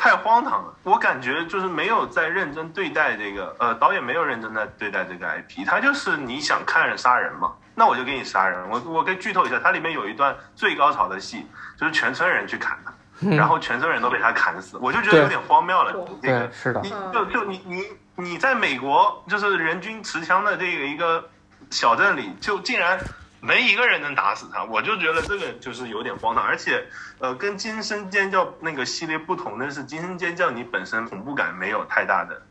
[0.00, 8.66] 太荒唐了，我感觉就是没有在认真对待这个，呃，导演没有认真在对待这个 IP，他就是你想看人杀人嘛，那我就给你杀人。
[8.70, 12.90] 我我可以剧透一下，它里面有一段最高潮的戏，就是全村人去砍他。
[13.36, 15.92] 然后全村人都被他砍死，我就觉得有点荒谬了。
[16.22, 17.84] 这个对，是的你，就就你你
[18.16, 21.22] 你在美国就是人均持枪的这个一个
[21.68, 22.98] 小镇里，就竟然
[23.40, 26.44] 没一个人能打死他，我就觉得这个就是有点荒唐。
[26.44, 26.84] 而且，
[27.18, 32.42] 呃，跟《惊声尖叫》那个系列不同的是，《惊声尖叫》你本身恐怖感没有太大的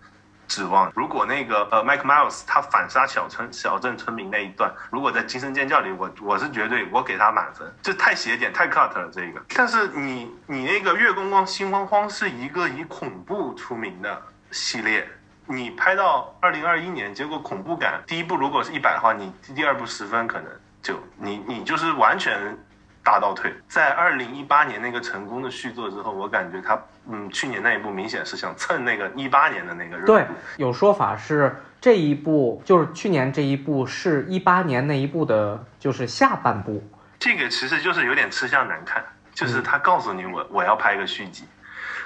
[0.47, 0.91] 指望。
[0.95, 9.41] 如果那个呃 Mike Miles 他反杀小村小镇村民那一段，如果在《惊声尖叫》里，我我是绝对我给他满分，这太邪点太 cut 了这个。
[9.56, 14.21] 但是你你那个月光光心慌慌是一个以恐怖出名的
[14.52, 15.08] 系列。
[15.52, 22.57] 你拍到二零二一年，结果恐怖感第一部如果是一百的话，你第二部十分可能就你你就是完全
[23.03, 23.53] 大倒退。
[23.67, 30.13] 在二零一八年那个成功的续作之后，我感觉他嗯去年那一部明显是想蹭那个一八年的那个热度。
[30.13, 30.25] 对，
[30.57, 36.83] 有说法是这一部就是去年这一部是一八年那一部的，就是下半部。
[37.19, 41.45] 这个其实就是有点吃相难看，就是他告诉你我我要拍一个续集。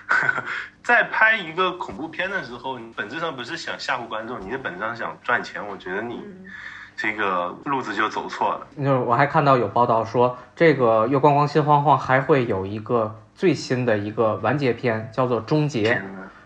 [0.84, 5.66] 在拍一个恐怖片的时候，你本质上不是想吓唬观众，你是本质上想赚钱。
[5.66, 6.22] 我觉得你
[7.04, 8.66] 这个路子就走错了。
[8.78, 15.96] 就是我还看到有报道说，这个《月光光心慌慌》还会有一个最新的一个完结篇，叫做《终结》。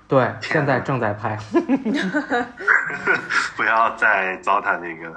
[0.08, 1.38] 对，现在正在拍。
[3.56, 5.16] 不要再糟蹋那个了。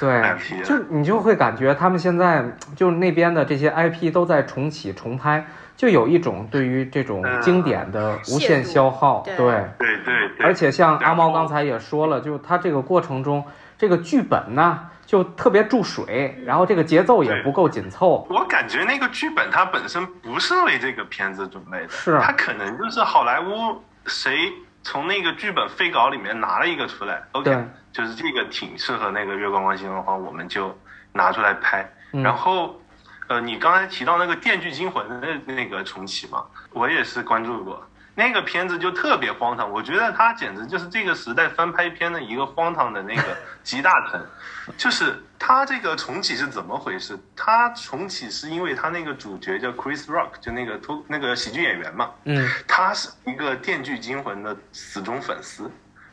[0.00, 0.22] 对
[0.64, 2.42] 就你就会感觉他们现在
[2.74, 5.44] 就那边的这些 IP 都在重启重拍，
[5.76, 9.22] 就有一种对于这种嗯经典的无限消耗。
[9.24, 13.44] 对对对，而且像阿猫刚才也说了，就他这个过程中，
[13.82, 18.24] 这个剧本呢就特别注水，然后这个节奏也不够紧凑。
[18.30, 24.52] 我感觉那个剧本它本身不是为这个片子准备的，是它可能就是好莱坞谁
[24.84, 27.50] 从那个剧本废稿里面拿了一个出来，OK，
[27.92, 30.72] 就是这个挺适合那个《月光光心的话》，我们就
[31.12, 31.82] 拿出来拍。
[32.12, 32.80] 嗯然后，
[33.26, 37.84] 呃，你刚才提到那个《电锯惊魂》的那个重启嘛，我也是关注过。
[38.14, 44.20] 那个片子就特别荒唐，我觉得它简直就是这个时代翻拍片的一个荒唐的那个集大成。
[44.78, 47.18] 就是它这个重启是怎么回事？
[47.34, 55.68] 它重启是因为它那个主角叫 Chris Rock，就那个脱那个喜剧演员嘛，嗯他是一个《电锯惊魂》的死忠粉丝，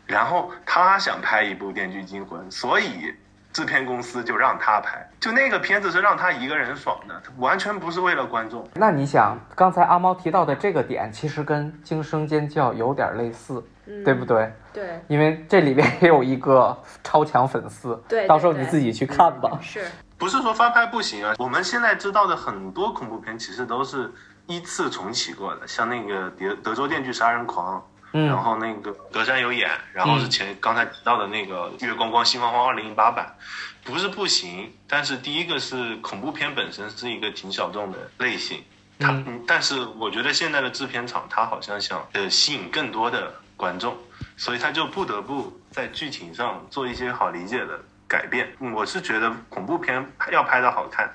[0.07, 3.13] 然后他想拍一部《电锯惊魂》，所以
[3.51, 5.09] 制片公司就让他拍。
[5.19, 8.67] 就那个片子是让他一个人爽的，完全不是为了观众。
[8.73, 14.53] 那你想，刚才阿猫提到的这个点，其实跟《惊声尖叫》有点类似，嗯对不对？
[14.71, 19.57] 对因为这里边也有一个超强粉丝，对对到时候你自己去看吧。
[19.61, 19.85] 是，
[20.17, 24.09] 不是说翻拍不行啊，我们现在知道的很多恐怖片其实都是
[24.45, 33.35] 依次重启过的，像那个德德州电锯杀人狂，然嗯后那个隔山有眼，然后是前刚才提到的那个月光光心慌慌二零一八版，
[33.83, 38.63] 不是不行，但是第一个是恐怖片本身是一个挺小众的类型，
[38.99, 39.15] 它、
[39.47, 43.95] 但是我觉得现在的制片厂它好像想呃吸引更多的观众，
[44.37, 48.51] 所以他就不得不在剧情上做一些好理解的改变。
[48.59, 51.13] 嗯我是觉得恐怖片要拍的好看，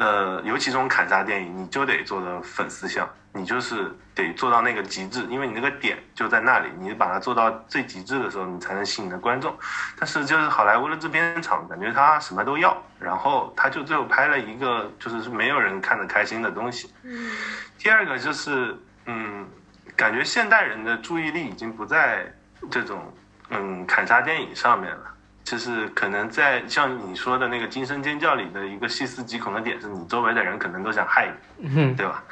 [0.00, 9.54] 呃，尤其这种砍杀电影，你就得做的粉丝向，你就是得做到那个极致，因为你那个点就在那里，你把它做到最极致的时候，你才能吸引的观众。
[9.98, 16.90] 但是就是好莱坞的制片厂，感觉他什么都要，然后他就最后拍了一个就是没有人看得开心的东西。
[17.02, 17.30] 嗯
[17.78, 19.46] 第二个就是，嗯，
[19.94, 22.24] 感觉现代人的注意力已经不在
[22.70, 23.12] 这种
[23.50, 25.09] 嗯砍杀电影上面了，
[25.44, 32.22] 就是可能在像你说的那个《惊声尖叫》里的一个细思极恐的点，是你周围的人可能都想害你，嗯对吧？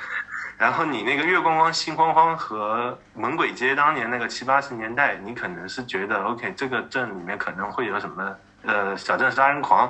[0.56, 9.88] 然后你那个月光光心慌慌和猛鬼街当年那个七八十年代，你可能是觉得 OK，这个镇里面可能会有什么呃小镇杀人狂，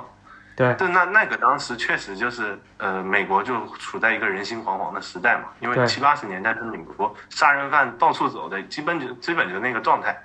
[0.55, 10.15] 对，对，那那个当时确实就是，呃，美国就处在一个人心惶惶的时代嘛，因为七八十年代是美国杀人犯到处走的，基本就基本就那个状态，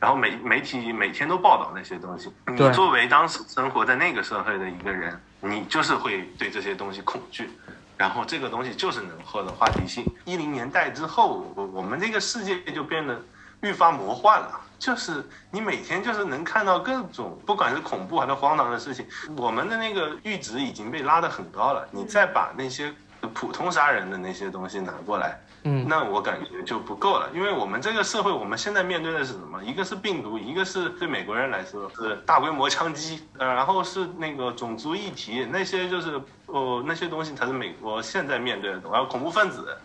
[0.00, 2.32] 然后媒媒体每天都报道那些东西。
[2.46, 7.50] 你作为当时生活在那个社会的一个人，你就是会对这些东西恐惧，
[7.96, 10.04] 然后这个东西就是能获得话题性。
[10.24, 13.20] 一零年代之后，我我们这个世界就变得
[13.62, 14.60] 愈发魔幻了。
[14.78, 19.04] 就是你每天就是能看到各种，不管是恐怖还是荒唐的事情，
[19.36, 21.84] 我们的那个阈值已经被拉得很高了。
[21.90, 22.94] 你再把那些
[23.34, 25.36] 普通杀人的那些东西拿过来，
[25.70, 27.28] 嗯那我感觉就不够了。
[27.34, 29.62] 因为我们这个社会，我们现在面对的是什么？
[29.62, 39.76] 一个是病毒，一个是对美国人来说是大规模枪击，呃，然后是那个种族议题，那些就是哦那些东西才是美国现在面对的东西，还有恐怖分子，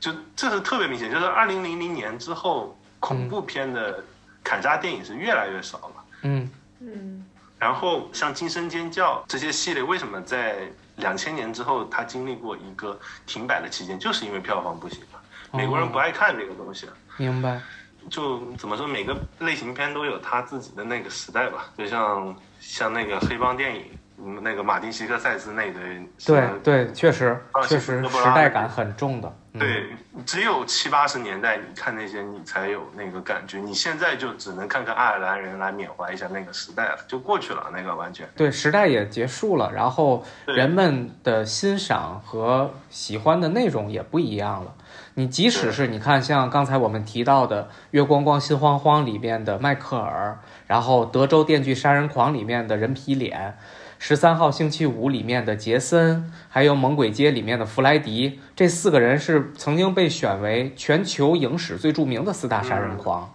[0.00, 1.10] 就这是特别明显。
[1.10, 4.02] 就是二零零零年之后，恐怖片的
[4.42, 6.04] 砍杀电影是越来越少了。
[6.22, 7.24] 嗯嗯
[7.58, 15.20] 然后像《惊声尖叫》这些系列，为什么在两千年之后它经历过一个停摆的期间，就是因为票房不行了，
[15.52, 16.88] 美国人不爱看这个东西。
[17.16, 17.60] 明白。
[18.08, 23.98] 就怎么说，每个类型片都有它自己的那个时代吧，就像像那个黑帮电影，嗯，
[24.42, 25.82] 那个马丁·希克塞斯那一堆，
[26.26, 29.32] 对对，确实啊确实时代感很重的。
[29.52, 29.86] 嗯、，对，
[30.24, 33.58] 只有七八十年代，你看那些你才有那个感觉。
[33.58, 38.28] 你现在就只能看看爱尔兰人来缅怀一下那个时代了，就过去了，那个完全。
[38.36, 44.74] 对，时代也结束了，然后人们的欣赏和喜欢的内容也不一样了。
[45.14, 53.56] 你即使是你看，像刚才我们提到的《月光光心慌慌》里面的迈克尔，然后《德州电锯杀人狂》里面的人皮脸，
[53.98, 63.32] 十三号星期五里面的杰森，还有《猛鬼街》里面的弗莱迪，这四个人是曾经被选为全球影史最著名的四大杀人狂。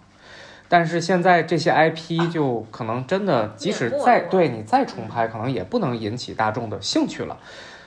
[0.70, 7.38] 但是现在这些 IP 就可能真的，即使再对你再重拍，可能也不能引起大众的兴趣了。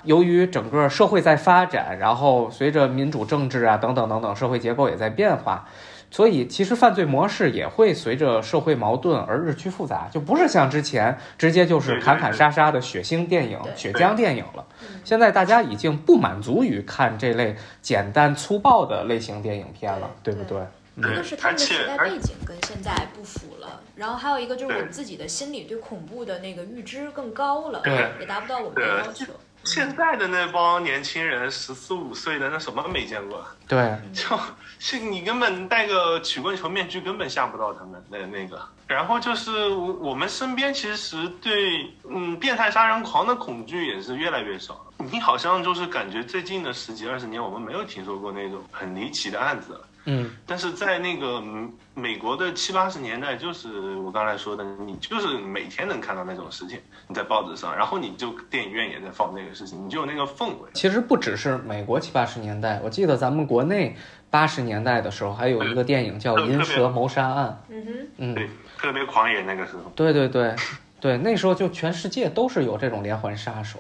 [0.02, 5.66] 由于整个社会在发展，然后随着民主政治啊等等等等，社会结构也在变化，
[6.14, 14.64] 所以其实犯罪模式也会随着社会矛盾而日趋复杂，就不是像之前直接就是砍砍杀杀的血腥电影、血浆电影了。
[14.80, 20.60] 嗯现在大家已经不满足于看这类简单粗暴的类型电影片了，对不对？
[20.96, 29.32] 一个是他们的时代背景跟现在不符了，然后还有一个就是我们自己的心理对恐怖的那个预知更高了，对也达不到我们的要求。
[29.64, 34.38] 现在的那帮年轻人，十四五岁的那什么没见过，对，就
[34.78, 38.60] 是你根本戴个曲棍球面具根本吓不到他们那那个。
[38.86, 44.84] 然后就是我我们身边其实对嗯变态杀人狂的恐惧也是越来越少。
[44.98, 49.80] 你好像就是感觉最近的十几二十年，我们没有听说过那种很离奇的案子了。
[50.06, 56.78] 嗯，但是在那个嗯美国的七八十年代，就是我刚才说的，你就是每天能看到那种事情，
[57.08, 60.70] 你在报纸上，然后你就电影院也在放那个事情，你就有那个氛围。
[60.74, 63.96] 其实不只是美国七八十年代，我记得咱们国内
[64.30, 67.62] 八十年代的时候，还有一个电影叫《银蛇谋杀案》。
[67.72, 69.90] 嗯哼，嗯，对，特别狂野那个时候。
[69.96, 70.54] 对对对
[71.00, 73.78] 对，那时候就全世界都是有这种连环杀手，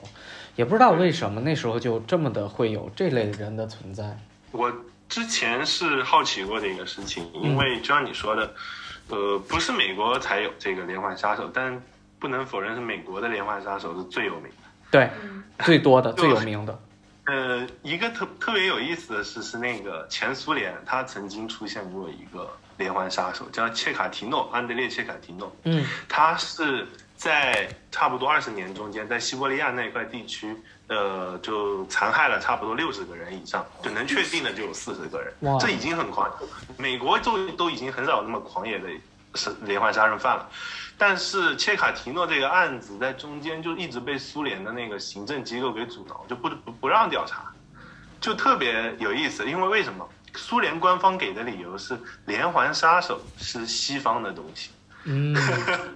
[0.56, 4.16] 也不知道为什么那时候就这么的会有这类人的存在。
[4.52, 4.72] 我
[5.08, 8.54] 之前是好奇过的一个事情，因为就像你说的，
[9.08, 11.80] 呃，不是美国才有这个连环杀手，但
[12.18, 14.68] 不能否认是美国的连环杀手是最有名的。
[14.90, 16.78] 对，嗯最多的、 最有名的。
[17.26, 25.54] 呃，一个特特别有意思的是，是那个前苏联，它曾经出现过一个连环杀手，叫切卡提诺，安德烈切卡提诺。
[25.64, 26.86] 嗯他是
[27.16, 30.54] 在差不多二十年中间，在西伯利亚那块地区，
[30.88, 36.30] 呃，就残害了差不多六十个人以上，就能确定的就有四十个人哇，这已经很狂。
[36.76, 38.88] 美国就都已经很少那么狂野的
[39.34, 40.48] 是连环杀人犯了。
[40.96, 47.52] 但是切卡提诺这个案子在中间就一直被苏联的那个行政机构给阻挠，就不不不让调查，
[48.20, 49.44] 就特别有意思。
[49.44, 50.08] 因为为什么？
[50.36, 54.70] 苏联官方给的理由是连环杀手是西方的东西，
[55.04, 55.36] 嗯，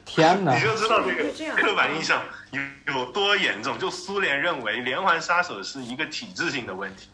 [0.05, 0.63] 天哪你！
[0.63, 1.25] 就知道这个
[1.57, 2.61] 刻板印象有
[2.95, 3.79] 有多严重。
[3.79, 7.09] 就苏联认为连环杀手是一个体制性的问题，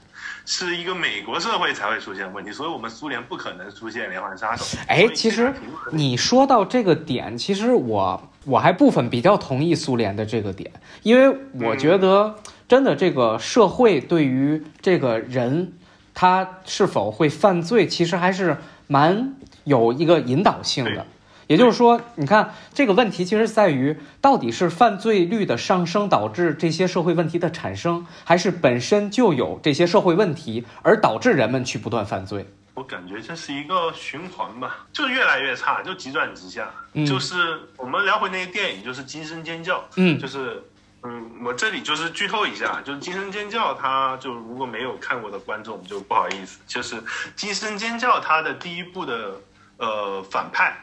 [0.44, 4.76] 是一个美国社会才会出现问题，所以我们苏联不可能出现连环杀手。
[4.88, 5.52] 哎其实
[5.92, 10.70] 你说到这个点，其实我我还部分比较同意苏联的这个点，
[11.02, 12.34] 因为我觉得
[12.66, 15.74] 真的这个社会对于这个人
[16.12, 18.56] 他是否会犯罪，其实还是
[18.88, 21.04] 蛮有一个引导性的对。
[21.46, 32.46] 也就是说，你看这个问题其实在于，到底是犯罪率的上升导致这些社会问题的产生，还是本身就有这些社会问题而导致人们去不断犯罪？
[32.74, 36.68] 我感觉这是一个循环吧，就越来越差，就急转直下。
[36.92, 40.60] 嗯就是我们聊回那个电影，就是《惊声尖叫》，嗯就是，
[41.04, 46.96] 嗯，我这里就是剧透一下，就是《惊声尖叫》，它就如果没有看过的观众就不好意思，就是
[47.36, 49.40] 《惊声尖叫》它的第一部的
[49.76, 50.76] 呃反派，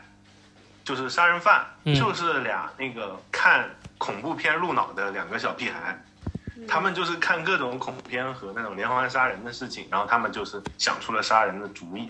[0.84, 6.00] 就是杀人犯，嗯就是俩那个看恐怖片入脑的两个小屁孩。
[6.68, 12.08] 他们就是看各种恐怖片和那种连环杀人的事情，然后他们就是想出了杀人的主意。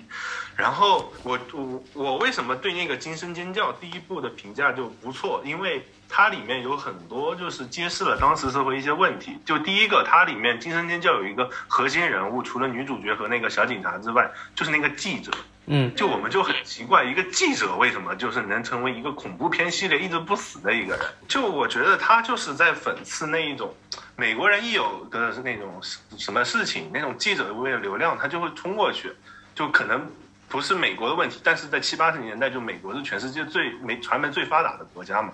[0.58, 5.42] 然后我我我为什么对那个《惊声尖叫》第一部的评价就不错？
[5.46, 9.40] 因为它里面有很多就是揭示了当时社会一些问题。
[9.46, 15.32] 就第一个，它里面《惊声尖叫》有一个核心人物，除了女主角和那个小警察之外，就是那个记者。
[15.68, 21.06] 嗯就我们就很奇怪，一个记者为什么就是能成为一个恐怖片系列一直不死的一个人？
[21.28, 23.74] 就我觉得他就是在讽刺那一种
[24.16, 25.80] 美国人一有的那种
[26.18, 29.14] 什么事情，那种记者为了流量他就会冲过去，
[29.54, 30.06] 就可能
[30.50, 35.32] 不是美国的问题，但是在七八十年代，就美国是全世界最媒传媒最发达的国家嘛。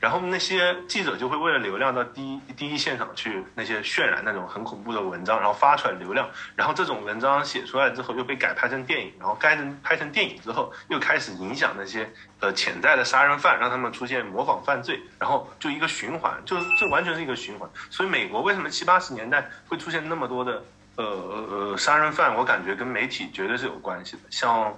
[0.00, 12.08] 然后那些记者就会为了流量到第一第一现场去那些渲染那种很恐怖的文章，然后发出来流量，然后这种文章写出来之后又被改拍成电影，然后改成拍成电影之后又开始影响那些
[12.40, 17.68] 呃潜在的杀人犯，让他们出现模仿犯罪，然后就一个循环，就这完全是一个循环。
[17.90, 20.62] 所以美国为什么七八十年代会出现那么多的
[20.96, 24.74] 呃呃呃杀人犯，我感觉跟媒体绝对是有关系的，像。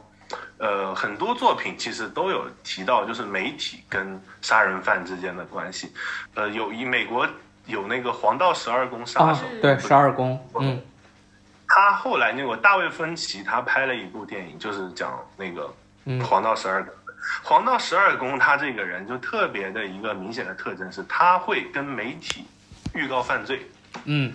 [0.59, 5.93] 呃，很多作品其实都有提到，就是媒体跟杀人犯之间的关系。
[6.35, 7.27] 呃，有一美国
[7.67, 10.83] 有那个黄道十二宫杀啊手，，对，十二宫，嗯
[11.69, 15.73] 他后来那个大卫芬奇他拍了一部电影，就是讲那个
[16.07, 16.95] 嗯黄道十二宫。
[17.43, 22.47] 黄道十二宫他这个人就特别的一个明显的特征是，他会跟媒体
[22.95, 23.71] 预告犯罪。
[24.05, 24.33] 嗯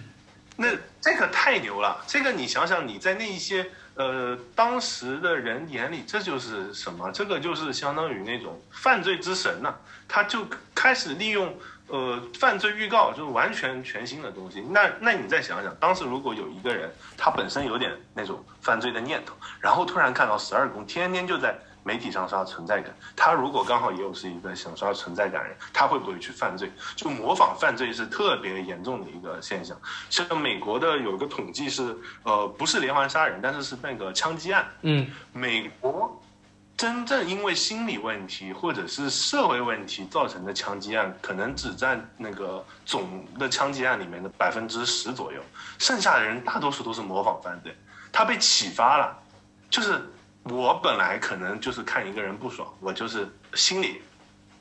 [0.56, 0.68] 那
[1.02, 2.04] 这个太牛了！
[2.06, 3.66] 这个你想想，你在那一些
[3.96, 7.12] 呃当时的人眼里，这就是什么？
[7.12, 9.74] 这个就是相当于那种犯罪之神呐、
[10.08, 11.56] 他就开始利用
[11.88, 14.62] 呃，犯罪预告就是完全全新的东西。
[14.62, 21.54] 那那你再想想，当时如果有一个人，他本身有点那种犯罪的念头，然后突然看到十二宫天天就在
[21.84, 26.72] 媒体上刷存在感，他如果刚好也有是一个想刷存在感人，他会不会去犯罪？
[26.96, 29.78] 就模仿犯罪是特别严重的一个现象。
[30.10, 35.08] 像美国的有一个统计是，呃，不是连环杀人，但是是那个枪击案，嗯。
[35.34, 36.22] 美国
[36.76, 45.40] 真正因为心理问题或者是社会问题造成的枪击案，可能只占那个总的枪击案里面的百分之十左右，
[45.78, 47.76] 剩下的人大多数都是模仿犯罪，
[48.12, 49.16] 他被启发了，
[49.70, 50.02] 就是
[50.44, 54.02] 我本来可能就是看一个人不爽，我就是心里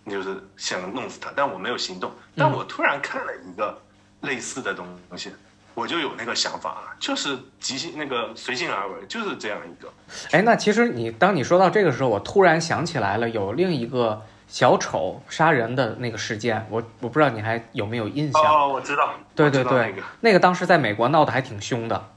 [0.08, 3.80] 就是想弄死他，但我没有行动，但我突然看了一个
[4.20, 5.32] 类似的东西。
[5.74, 9.90] 我就有那个想法了，就是即兴那个随性而为，就是这样一个。
[10.32, 18.42] 哎，那其实你当你说到这个时候，我突然想起来了，有另一个小丑杀人的那个事件，我我不知道你还有没有印象？
[18.42, 22.11] 哦，我知道，对对对那个当时在美国闹得还挺凶的。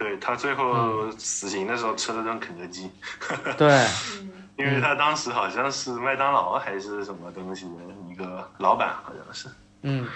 [0.00, 2.90] 对他最后死刑的时候吃了顿肯德基，
[3.58, 3.86] 对，
[4.56, 7.70] 因为他当时好像是麦当劳还是什么东西的
[8.10, 9.46] 一个老板，好像是。
[9.82, 10.08] 嗯，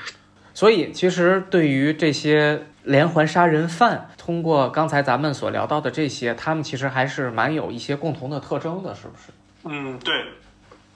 [0.54, 9.32] 所以其实对于这些连环杀人犯，通过刚才咱们所聊到的这些，他们其实还是蛮有一些共同的特征的，是不是？
[9.64, 10.24] 嗯，对，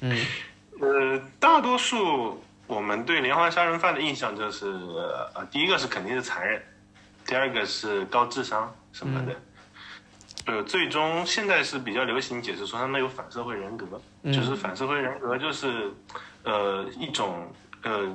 [0.00, 0.26] 嗯。
[0.80, 4.66] 呃，大多数我们对连环杀人犯的印象就是，
[5.34, 6.62] 呃，第一个是肯定是残忍，
[7.28, 9.36] 第二个是高智商什么的。
[10.46, 14.32] 呃，最终现在是比较流行解释说他们有反社会人格，嗯。
[14.32, 15.92] 就是反社会人格就是，
[16.42, 17.46] 呃，一种
[17.82, 18.08] 呃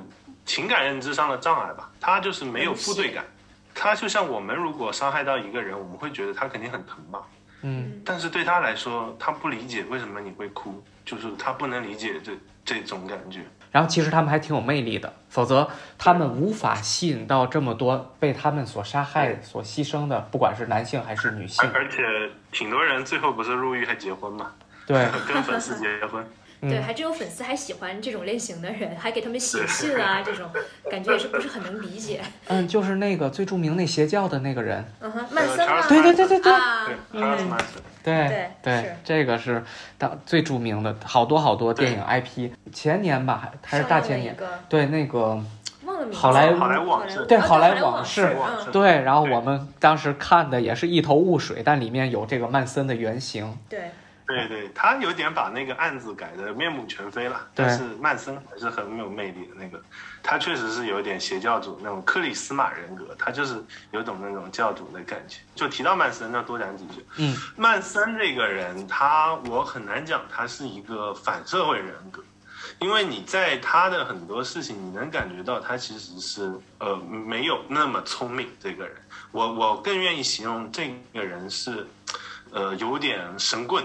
[0.44, 3.24] 情感认知上的障碍吧，他就是没有负罪感，
[3.72, 7.22] 他就像我们如果伤害到一个人，我们会觉得他肯定很疼吧，
[7.62, 8.02] 嗯。
[8.04, 12.32] 但是对他来说，他不理解为什么你会哭，就是他不能理解这
[12.64, 13.40] 这种感觉。
[13.70, 21.88] 然后其实他们还挺有魅力的，否则他们无法吸引到这么多被他们所杀害、所牺牲的，不管是男性还是女性而。
[21.90, 22.02] 且
[22.52, 24.52] 挺多人最后不是入狱还结婚嘛，
[24.86, 26.24] 对， 跟粉丝结婚。
[26.60, 30.48] 对，嗯还真有粉丝还喜欢这种类型的人，还给他们写信啊，这种
[30.90, 32.22] 感觉也是不是很能理解。
[32.46, 36.88] 嗯，就是那个最著名那邪教的那个人，嗯哼，曼森啊，对对对对对啊，
[38.04, 39.64] 对 e 对这个是
[39.98, 42.50] 当最著名的，好多好多电影 IP。
[42.72, 44.36] 前年吧，还还是大前年，
[44.68, 45.42] 对那个
[45.84, 53.56] 忘了名，好莱坞好莱坞往事对啊好莱坞莱往往事嗯，对，然后我们当时看的也是一头雾水，但里面有这个曼森的原型。
[53.68, 53.90] 对，
[54.26, 59.54] 对对，他有点把那个案子改得面目全非了，但是曼森还是很有魅力的。
[59.54, 59.78] 那个
[60.22, 65.40] 他确实是有点邪教主那种克里斯玛人格，他就是有种那种教主的感觉。
[65.54, 67.04] 就提到曼森，那多讲几句。
[67.18, 72.22] 嗯，曼森这个人，他我很难讲他是一个反社会人格，
[72.78, 78.48] 因为你在他的很多事情，你能感觉到他其实是呃没有那么聪明。
[78.58, 78.96] 这个人，
[79.32, 81.86] 我我更愿意形容这个人是，
[82.50, 83.84] 呃，有点神棍，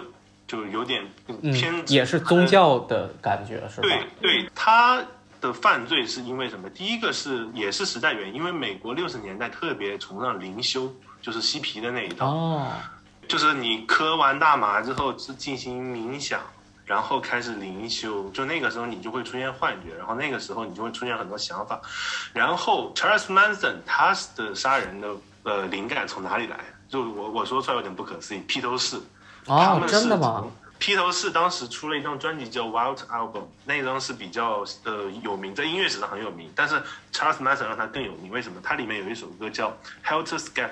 [0.49, 3.83] 就有点嗯偏，执、也是宗教的感觉，是吧？
[3.83, 4.99] 对对，他
[5.39, 6.67] 的犯罪是因为什么？
[6.71, 10.91] 第一个是也是时代原因，因为美国六十年代特别崇尚灵修，
[11.21, 12.25] 就是嬉皮的那一套。
[12.25, 12.67] 哦，
[13.27, 16.41] 就是你磕完大麻之后是进行冥想，
[16.83, 21.79] 然后开始灵修，就那个时候你就会出现幻觉，然后那个时候你就会出现很多想法。
[22.33, 25.09] 然后 Charles Manson 他的杀人的
[25.43, 26.59] 呃灵感从哪里来？
[26.89, 28.99] 就我我说出来有点不可思议，披头士。
[29.49, 30.51] 他哦，们是真的吗从？？
[30.77, 36.49] 披头士当时出了一张专辑叫《Wild Album》，那张是比较呃有名，在音乐史上很有名。
[36.55, 36.81] 但是
[37.11, 38.61] Charles Manson 让它更有名，为什么？
[38.63, 39.71] 它里面有一首歌叫
[40.05, 40.71] 《Helter Skelter》，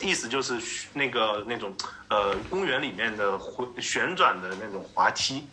[0.00, 0.58] 意思就是
[0.94, 1.74] 那个那种
[2.08, 5.46] 呃公园里面的回旋转的那种滑梯。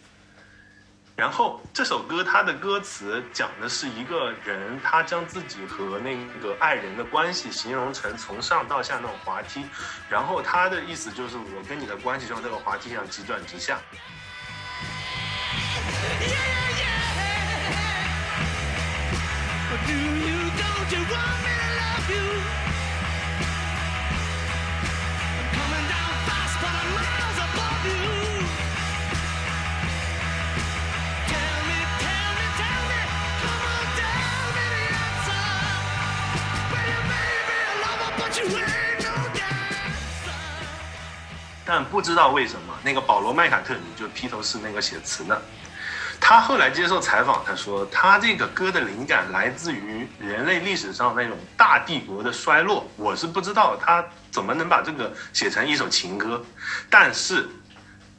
[1.15, 9.63] 然后这首歌它的歌词讲的是一个人，他将自己和那个爱人的关系形容成从上到下那种滑梯，
[10.09, 13.79] 然后他的意思就是我跟你的关系就像这个滑梯一样急转直下。
[41.73, 45.35] 但不知道为什么，那个保罗麦卡特尼就披头士那个写词呢，
[46.21, 52.87] 他后来接受采访，他说他这个歌的灵感来自于人类历史上那种大帝国的衰落。
[52.95, 56.45] 我是不知道他怎么能把这个写成一首情歌，
[56.91, 57.49] 但是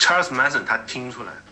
[0.00, 1.42] Charles Manson 他听出来了。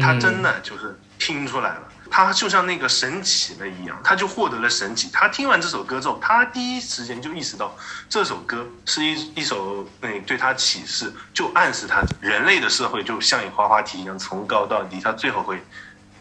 [0.00, 1.82] 他真的就是听出来了，
[2.16, 5.10] 他就像那个神奇了一样，他就获得了神奇。
[5.12, 7.76] 他听完这首歌之后，他第一时间就意识到
[8.08, 15.60] 这首歌是一一首那对他启示，就暗示他人类的社会就像一滑滑梯一样，从高到低，他最后会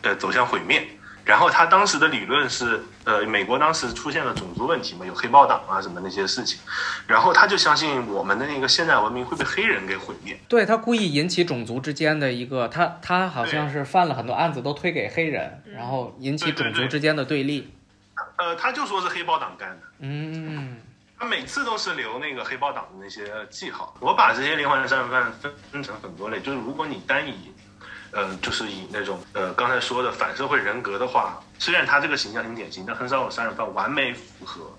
[0.02, 0.98] 呃走向毁灭。
[1.26, 6.60] 然后他当时的理论是，呃，美国当时出现了种族问题嘛，有黑豹党啊什么那些事情，
[7.08, 10.38] 然后他就相信我们的那个现代文明会被黑人给毁灭。
[10.50, 17.74] 对他故意引起种族之间的一个，他他好像是犯了很多案子都推给黑人，然后引起种族之间的对立。
[18.38, 19.78] 呃，他就说是黑豹党干的。
[20.00, 20.78] 嗯，
[21.18, 23.96] 他每次都是留那个黑豹党的那些记号。
[24.02, 27.54] 我把这些连环杀人犯分分成很多类，就是如果你单以，
[28.14, 34.72] 呃，就是以那种呃刚才说的反社会人格的话，虽然他这个形象很典型，但很少有杀人犯完美符合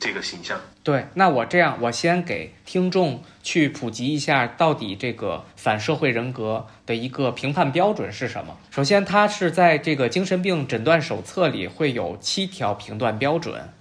[0.00, 0.60] 这个形象。
[0.82, 8.56] 对，那我这样，我先给听众去普及一下，到底这个反社会人格的一个评判标准是什么。
[8.70, 13.72] 首先，它是在这个精神病诊断手册里会有七条评断标准，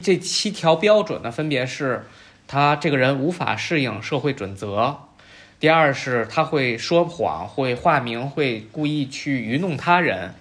[0.00, 2.06] 这七条标准呢，分别是
[2.46, 5.08] 他这个人无法适应社会准则。
[5.62, 10.34] 第二是他会说谎，会化名，会故意去愚弄他人。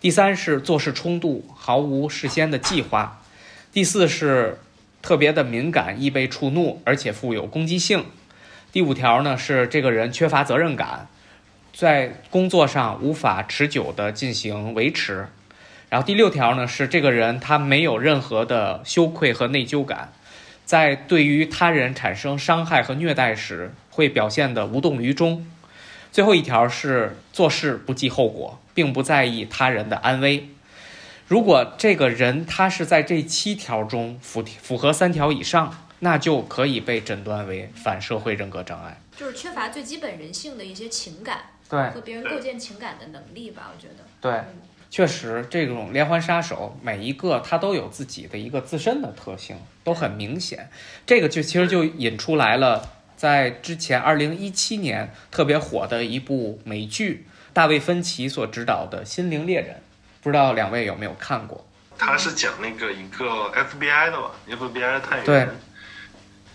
[0.00, 3.20] 第三是做事冲动，毫无事先的计划。
[3.70, 4.58] 第四是
[5.02, 8.06] 特别的敏感，易被触怒，而且富有攻击性。
[8.72, 11.06] 第五条呢是这个人缺乏责任感，
[11.74, 15.28] 在工作上无法持久的进行维持。
[15.90, 20.14] 然后第六条呢是这个人他没有任何的羞愧和内疚感，
[20.72, 25.46] 在对于他人产生伤害和虐待时会表现得无动于衷。
[26.10, 30.48] 最后一条是做事不计后果，并不在意他人的安危。
[31.28, 38.98] 如果这个人他是在这七条中符符合三条以上，那就可以被诊断为反社会人格障碍。
[39.14, 44.04] 就是缺乏最基本人性的一些情感对和别人构建情感的能力吧，我觉得。
[44.22, 44.40] 对，
[44.92, 50.68] 确实，这种连环杀手每一个他都有自己的一个自身的特性，都很明显。
[51.06, 59.76] 这个就其实就引出来了，在之前二零一七年特别火的一部美剧，大卫芬奇所执导的《心灵猎人》，
[60.22, 61.66] 不知道两位有没有看过？
[61.96, 65.48] 他是讲那个一个 FBI 的吧，FBI 的探员，对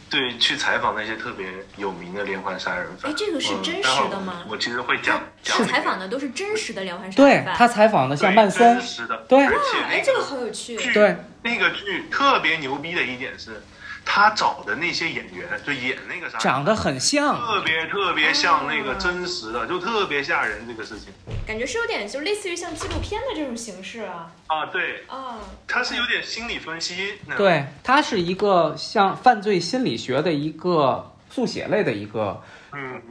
[0.10, 3.12] 对，去采访那些特别有名的连环杀人犯。
[3.12, 7.46] 哎这个是嗯真实的吗我我其实会讲采访的都是真实的连环杀人犯。
[7.46, 10.78] 对他采访的像对曼森真，实的，对而且哎，那这个好有趣。
[10.94, 13.62] 对那个剧特别牛逼的一点是，
[14.10, 17.36] 他找的那些演员就演那个啥长得很像。
[17.46, 21.10] 特别特别像那个真实的，就特别吓人这个事情。
[21.46, 24.32] 感觉是有点就类似于像纪录片的这种形式啊。
[24.48, 25.38] 啊，对，啊，
[25.68, 32.42] 他是有点心理分析，对，他是一个像犯罪心理学的一个速写类的一个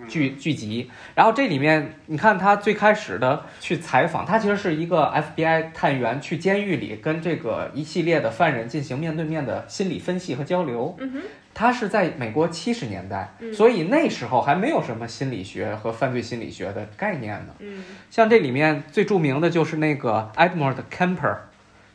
[0.08, 0.90] 剧剧集。
[1.14, 10.96] 然后这里面，你看他最开始的去采访，他其实是一个 FBI 探员去监狱里跟这个一系列的犯人进行面对面的心理分析和交流。
[10.98, 11.22] 嗯哼，
[11.54, 17.54] 他是在美国七十年代，嗯所以那时候还没有什么心理学和犯罪心理学的概念呢。
[17.60, 21.36] 嗯，像这里面最著名的就是那个 Edmund Kemper，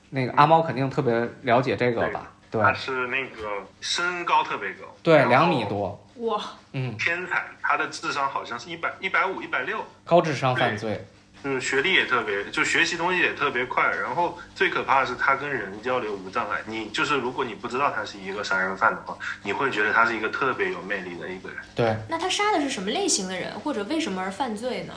[0.10, 2.32] 那个阿猫肯定特别了解这个吧？
[2.50, 6.40] 对他是那个身高特别高，对，两米，多，哇，
[6.74, 11.04] 嗯，天才，他的智商好像是一百一百五一百六，高智商犯罪，
[11.44, 16.60] 嗯，学历也特别，就学习东西也特别快，然后最可怕的是他跟人交流无障碍。
[16.68, 21.58] 你就是如果你不知道他是一个杀人犯的话，你会觉得他是一个特别有魅力的一个人。
[21.74, 24.94] 对，那他杀的是什么类型的人，或者为什么而犯罪呢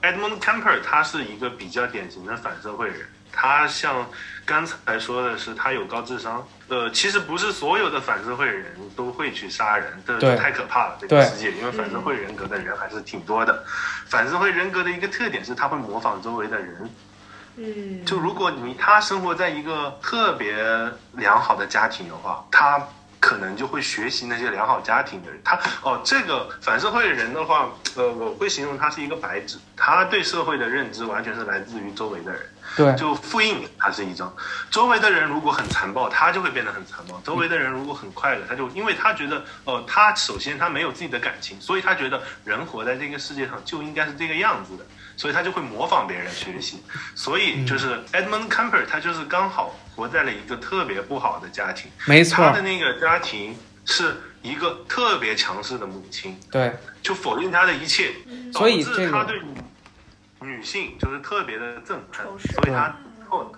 [0.00, 4.06] ？Edmund Kemper 他是一个比较典型的反社会人，他像
[4.44, 13.64] 刚才说的是他有高智商，呃，其实不是所有的反社会人都会去杀人，这这太可怕了，这个世界，因为反社会人格的人还是挺多的。
[14.06, 16.90] 反社会人格的一个特点是他会模仿周围的人，
[17.56, 20.54] 嗯，就如果你他生活在一个特别
[21.12, 22.80] 良好的家庭的话，他
[23.18, 25.40] 可能就会学习那些良好家庭的人。
[25.42, 32.42] 他哦，这个反社会人的话，呃，我会形容他是一个白纸，他对社会的认知完全是来自于周围的人。
[32.76, 34.34] 对，就复印它是一张，
[34.70, 44.84] 周围的人如果很残暴，他就会变得很残暴；周围的人如果很快乐，他就因为他觉得，哦、他首先他没有自己的感情，所以他觉得人活在这个世界上就应该是这个样子的，
[45.16, 46.82] 所以他就会模仿别人学习。
[47.14, 52.44] 所以就是 Edmund Kemper，他就是刚好活在了一个特别不好的家庭，没错。
[52.44, 56.72] 他，的那个家庭是一个特别强势的母亲，对，
[57.02, 58.12] 就否定他的一切，
[58.52, 59.40] 导所以这个致他对
[60.44, 62.94] 女女性就是特别的憎恨，所以他
[63.28, 63.52] 后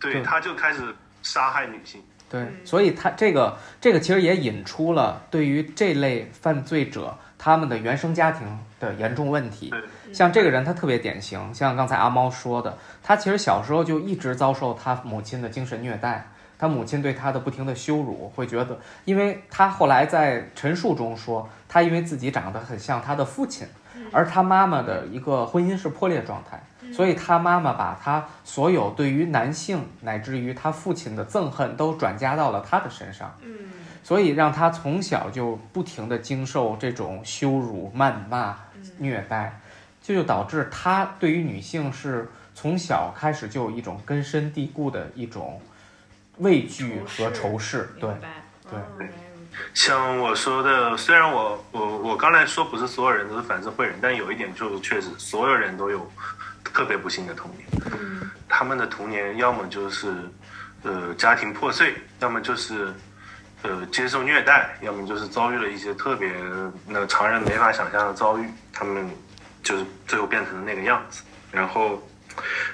[0.00, 0.22] 对对。
[0.22, 0.82] 他就开始
[1.22, 2.02] 杀害女性。
[2.28, 2.54] 对，嗯。
[2.64, 8.46] 所以他这个这个其实也引出了对于这类犯罪者他们的原生家庭
[8.78, 9.72] 的严重问题。
[10.12, 23.66] 像这个人，他特别典型，像刚才阿猫说的，他其实小时候就一直遭受他母亲的精神虐待，他母亲对他的不停的羞辱，会觉得，因为他后来在陈述中说，他因为自己长得很像他的父亲，
[24.12, 33.34] 而他妈妈的一个婚姻是破裂状态，所以他妈妈把他所有对于男性乃至于他父亲的憎恨都转嫁到了他的身上。
[33.42, 33.70] 嗯。
[34.02, 38.54] 所以让他从小就不停地经受这种羞辱、谩骂、
[38.98, 39.58] 虐待，
[40.02, 45.58] 这就导致他对于女性是从小开始就有一种根深蒂固的一种
[46.36, 47.94] 畏惧和仇视。
[47.98, 48.10] 对，
[48.70, 49.08] 对
[49.72, 56.10] 像我说的，虽然我我我刚才说不是所有人都是反社会人，但有一点就是确实所有人都有
[56.62, 57.68] 特别不幸的童年。
[58.48, 60.14] 他们的童年要么就是
[60.82, 62.94] 呃家庭破碎，要么就是
[63.62, 66.32] 呃接受虐待，要么就是遭遇了一些特别
[66.86, 69.10] 那常人没法想象的遭遇，他们
[69.62, 71.22] 就是最后变成了那个样子。
[71.50, 72.00] 然后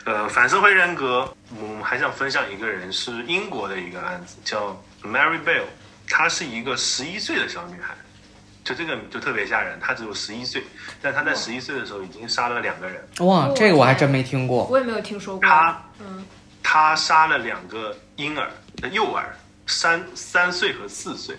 [0.05, 5.65] 呃反社会人格，我们还想分享一个人是英国的一个案子，叫 Mary Bell，
[6.11, 7.95] 她是一个十一岁的小女孩。
[8.63, 10.63] 就这个就特别吓人，她只有十一岁，
[11.01, 14.67] 但她在十一岁的时候已经杀了两个人，哇，这个我还真没听过。
[14.67, 15.49] 我也没有听说过。
[15.49, 16.23] 她嗯
[16.63, 19.35] 她杀了两个婴儿的幼儿，
[19.67, 21.35] 三三岁和四岁，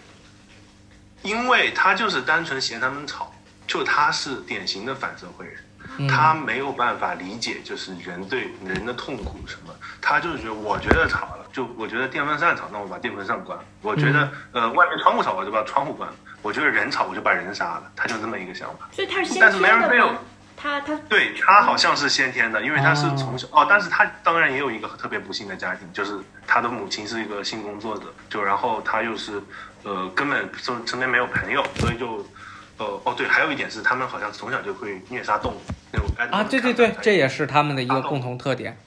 [1.21, 3.31] 因为她就是单纯嫌他们吵，
[3.67, 5.55] 就她是典型的反社会人，
[5.99, 18.89] 嗯他没有办法理解就是人对人的痛苦什么，他就是觉得我觉得吵了，就我觉得电风扇吵，那我把电风扇关了，我觉得、嗯呃外面窗户吵，我就把窗户关了，我觉得人吵，我就把人杀了，他就这么一个想法。
[18.91, 20.19] 所以他是先但是天 Mary 的 Bell 吗？
[20.57, 29.41] 他他对他好像是先天的，因为他是从小哦但是他当然也有一个特别不幸的家庭，就是他的母亲是一个性工作者，就然后他又是
[29.83, 32.23] 呃根本身身边没有朋友，所以就
[32.77, 38.77] 呃哦对，还有一点是他们好像从小就会虐杀动物那种啊，对对对，这也是他们的一个共同特点。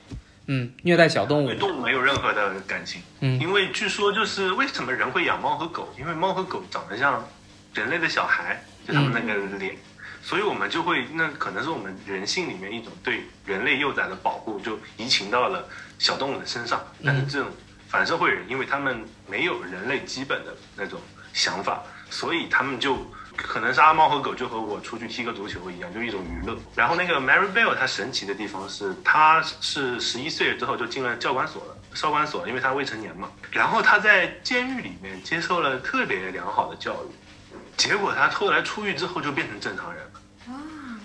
[0.47, 1.49] 嗯，虐待小动物。
[1.49, 1.57] 对。
[1.57, 3.41] 动物没有任何的感情，嗯。
[3.41, 7.27] 因为据说就是为什么人会养猫和狗，因为猫和狗长得像
[7.73, 9.77] 人类的小孩，就他们那个脸，
[10.23, 15.67] 所以我们就会那可能是我们人性里面一种对人类幼崽的保护，就移情到了
[15.99, 16.85] 小动物的身上。
[17.05, 17.49] 但是这种
[17.89, 21.01] 反社会人，因为他们没有人类基本的那种
[21.33, 22.99] 想法，所以他们就
[23.37, 26.57] 可能是阿猫和狗就和我出去踢个足球一样，就一种娱乐。
[26.75, 33.31] 然后那个 Mary Bell 她神奇的地方是，她是十一岁之后就进了教管所了，少管所，因为她未成年嘛。
[33.51, 40.21] 然后她在监狱里面接受了特别良好的教育，结果她后来出狱之后就变成正常人了。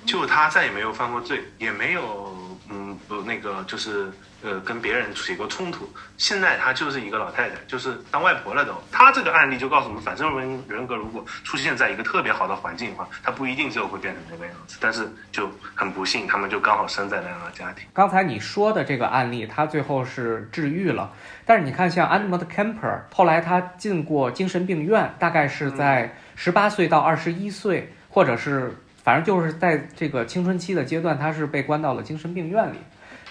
[0.06, 4.12] 就她再也没有犯过罪，也没有嗯不那个就是
[4.42, 5.90] 呃跟别人起过冲突。
[6.18, 8.74] 现在她就是一个老太太，就是当外婆了都。
[8.92, 17.86] 她这个案例就告诉我们，反社会人人格如果出现在一个特别好的环境的话，她不一定最后会变成那个样子，但是就很不幸，他们就刚好生在那样的家庭。
[17.94, 21.12] 刚才你说的这个案例，她最后是治愈了，
[21.46, 28.74] 但是你看，像 Edmund Kemper，后来她进过精神病院，大概是在十八岁到二十一岁，或者是
[29.04, 32.78] 反正就是在这个青春期的阶段，他是被关到了精神病院里，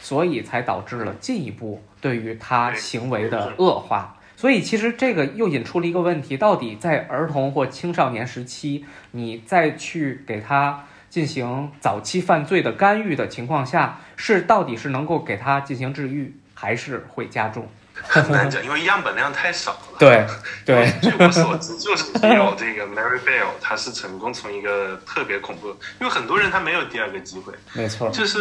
[0.00, 4.16] 所以才导致了进一步对于他行为的恶化。
[4.36, 17.66] 所以其实这个又引出了一个问题：到底在儿童或青少年时期，你再去给他进行早期犯罪的干预的情况下，是到底是能够给他进行治愈，还是会加重？
[18.02, 19.98] 很难讲，因为样本量太少了。
[19.98, 20.26] 对
[20.64, 25.68] 对，据我所知， 就是只有这个 Mary Bell，她是成功从一个特别恐怖，
[26.00, 27.52] 因为很多人他没有第二个机会。
[27.72, 28.10] 没错。
[28.10, 28.38] 就是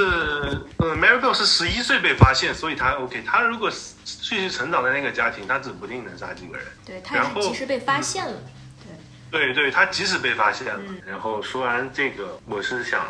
[0.78, 3.24] 呃，Mary Bell 是十一岁被发现，所以他 OK。
[3.26, 3.70] 他如果
[4.04, 6.66] 继续成长在那个家庭，他指不定能杀几个人。
[6.86, 8.34] 对他也是及时被发现了。
[9.30, 10.80] 对对，他即使被发现了。
[10.88, 13.06] 嗯然后说完这个，我是想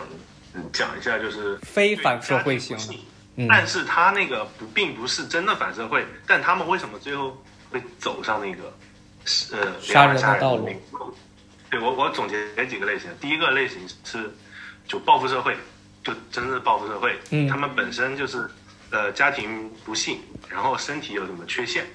[0.55, 3.05] 嗯讲一下，就是非反社会型对家庭不幸
[3.38, 8.73] 嗯但是他那个不并不是真的反社会，但他们为什么最后会走上那个
[9.53, 10.67] 呃杀人的道路？
[11.69, 14.33] 对我我总结几个类型，第一个类型是
[14.88, 15.55] 就报复社会，
[16.03, 18.49] 就真正的报复社会，嗯他们本身就是
[18.89, 20.19] 呃家庭不幸，
[20.49, 21.85] 然后身体有什么缺陷。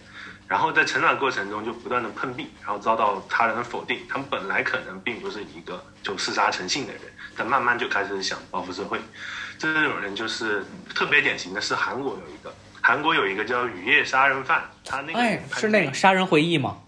[0.49, 4.01] 然后在成长过程中就不断的碰壁，然后遭到他人的否定。
[4.07, 7.03] 他们本来可能并不是一个就嗜杀成性的人，
[7.35, 9.01] 但慢慢就开始想报复社会。
[9.63, 16.79] 这种人就是特别典型的是韩国有一个，韩国有一个叫雨夜杀人犯，他那个哎，是那个杀人回忆吗？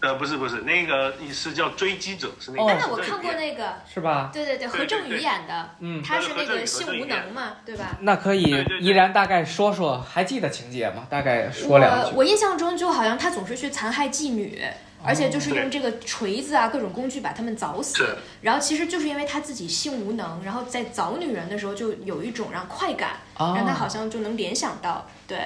[0.00, 2.64] 呃不是不是那个是叫追击者，是那个。
[2.64, 4.30] 哦那我看过那个，是吧？
[4.32, 7.96] 对对对，何正宇演的，嗯他是那个性无能嘛，对吧？
[8.00, 8.42] 那可以
[8.80, 11.06] 依然大概说说，还记得情节吗？
[11.08, 12.10] 大概说两句。
[12.10, 14.60] 我我印象中就好像他总是去残害妓女，
[15.04, 17.94] 而且就是用这个锤子啊各种工具把他们凿死。
[18.40, 25.38] 然后其实就是因为他自己性无能，然后在凿女人的时候就有一种让快感，哦让他好像就能联想到，对，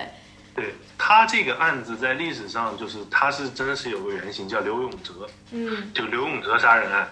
[0.57, 7.07] 对他这个案子在历史上就是他是真是有个原型叫刘永哲，嗯就刘永哲杀人案。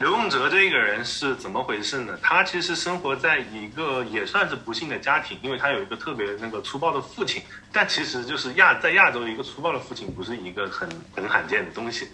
[0.00, 2.18] 刘永哲这个人是怎么回事呢？
[2.20, 7.40] 他其实生活在一个也算是不幸的家庭，因为他有一个特别那个粗暴的父亲。
[7.72, 12.08] 但其实就是亚在亚洲一个粗暴的父亲不是一个很很罕见的东西。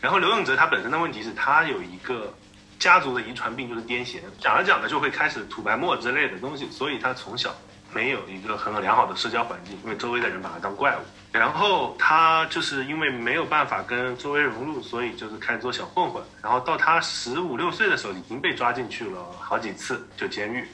[0.00, 2.34] 然后刘永哲他本身的问题是他有一个
[2.78, 7.54] 家族的遗传病，就是癫痫，讲着讲着就会开始吐白沫之类的东西，所以他从小
[7.92, 11.00] 没有一个很良好的社交环境，因为周围的人把他当怪物。
[11.30, 16.22] 然后他就是因为没有办法跟周围融入，所以就是开始做小混混。
[16.42, 20.66] 然后到他十五六岁的时候，已经被抓进去了好几次，就监狱。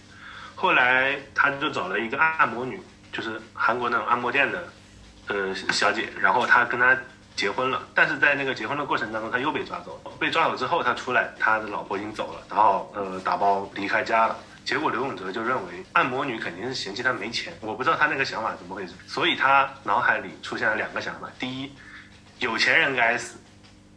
[0.55, 2.81] 后来他就找了一个按摩女，
[3.13, 4.69] 就是韩国那种按摩店的
[5.27, 6.97] 呃小姐，然后他跟她
[7.35, 10.13] 结婚了，但是在那个结婚的过程当中，他又被抓走了。
[10.21, 14.37] 被抓走之后，他出来，他的老婆已经走了，然后呃打包离开家了。
[14.65, 21.73] 结果刘永哲就认为按摩女肯定是嫌弃他没钱，我不知道他那个想法怎么回事，所以他脑海里出现了两个想法：第一，
[22.39, 23.37] 有钱人该死；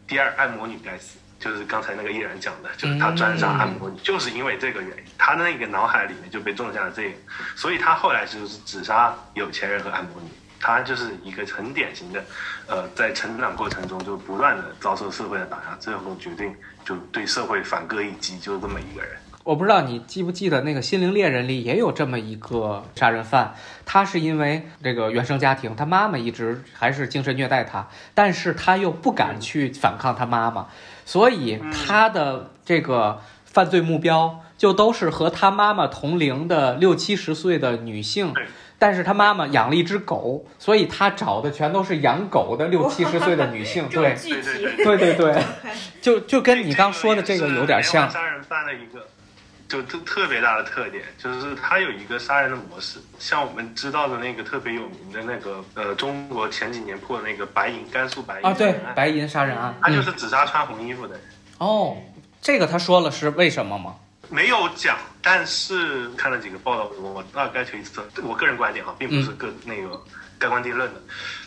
[0.06, 1.18] 第二，按摩女该死。
[1.40, 7.16] 就是刚才那个依然讲的，就是他专杀按摩女，就是因为这个原因，他那个脑海里面就被种下了这个，
[7.54, 10.28] 所以他后来就是只杀有钱人和按摩女。
[10.60, 12.24] 他就是一个很典型的，
[12.66, 16.52] 呃，在成长过程中就不断的遭受社会的打压，最后决定
[16.84, 19.16] 就对社会反戈一击，就是这么一个人。
[19.48, 23.54] 我不知道你记不记得那个《心灵猎人》里也有这么一个杀人犯，
[23.86, 30.66] 他是因为这个原生家庭，他妈妈一直还是精神虐待他，但是他又不敢去反抗他妈妈，
[31.06, 38.44] 所以他的这个犯罪目标就都是和他妈妈同龄的六七十岁的女性对。
[38.78, 43.88] 但是他妈妈养了一只狗，所以他找的全都是养狗的六七十 岁的女性。
[43.88, 44.14] 这对
[44.84, 45.42] 对对对，
[46.02, 48.10] 就就跟你刚说的这个有点像。
[48.10, 49.06] 杀人犯的一个
[49.68, 59.74] 就特特别大的特点，就是他有一个杀人的模式，像我们知道的那个特别有名的那个呃，中国前几年破的那个白银甘肃白银啊，对白银杀人案。
[59.82, 61.22] 他就嗯是只杀穿红衣服的人。
[61.58, 61.96] 哦，
[62.40, 63.94] 这个他说了是为什么吗？
[64.30, 70.02] 没有讲，但是看了几个报道，我大概推测，我个人观点哈，并不是个那个
[70.38, 71.00] 盖棺定论的。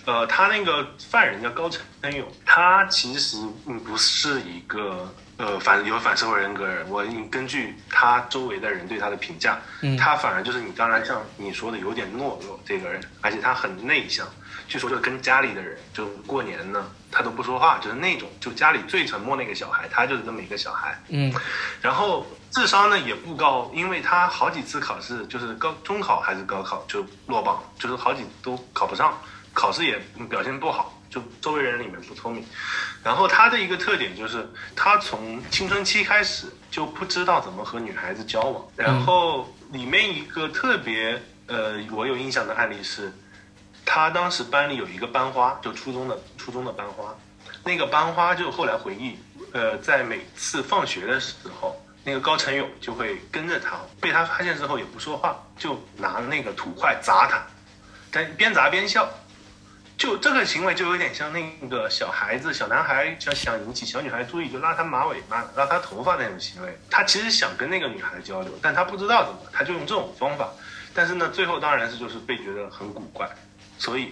[0.05, 1.81] 呃，他那个犯人叫高成
[2.15, 6.87] 勇，他其实嗯不是一个呃反有反社会人格人。
[6.87, 14.25] 我根据他周围的人对他的评价，嗯他反而就是你刚才像你说的有点懦弱这个人，而且他很内向。
[14.67, 20.97] 据说就跟家里的人，就过年呢，他都不说话，就是那种就家里最沉默那个小孩，他就是这么一个小孩。
[21.09, 21.33] 嗯
[21.81, 29.17] 然后智商呢也不高，因为他好几次考试就是高中考还是高考就落榜，就是好几都考不上，
[29.53, 32.43] 考试也表现不好，就周围人里面不聪明。
[33.03, 38.65] 然后他的一个特点就是他从青春期开始就不知道怎么和女孩子交往。
[38.75, 43.11] 然后里面一个特别呃我有印象的案例是，
[43.85, 47.13] 他当时班里有一个班花，就初中的初中的班花，
[47.63, 49.17] 那个班花就后来回忆，
[49.51, 57.41] 呃，在每次放学的时候，那个高成勇就会跟着他，被他发现之后也不说话，就拿那个土块砸他，
[58.11, 59.09] 但边砸边笑。
[60.01, 66.75] 就这个行为就有点像那个小孩子、小男孩想想引起小女孩注意，就拉她马尾巴、拉她头发那种行为。
[66.89, 70.49] 他其实想跟那个女孩交流，但他不知道怎么，他就用这种方法。
[70.91, 73.29] 但是呢，最后当然是就是被觉得很古怪，
[73.77, 74.11] 所以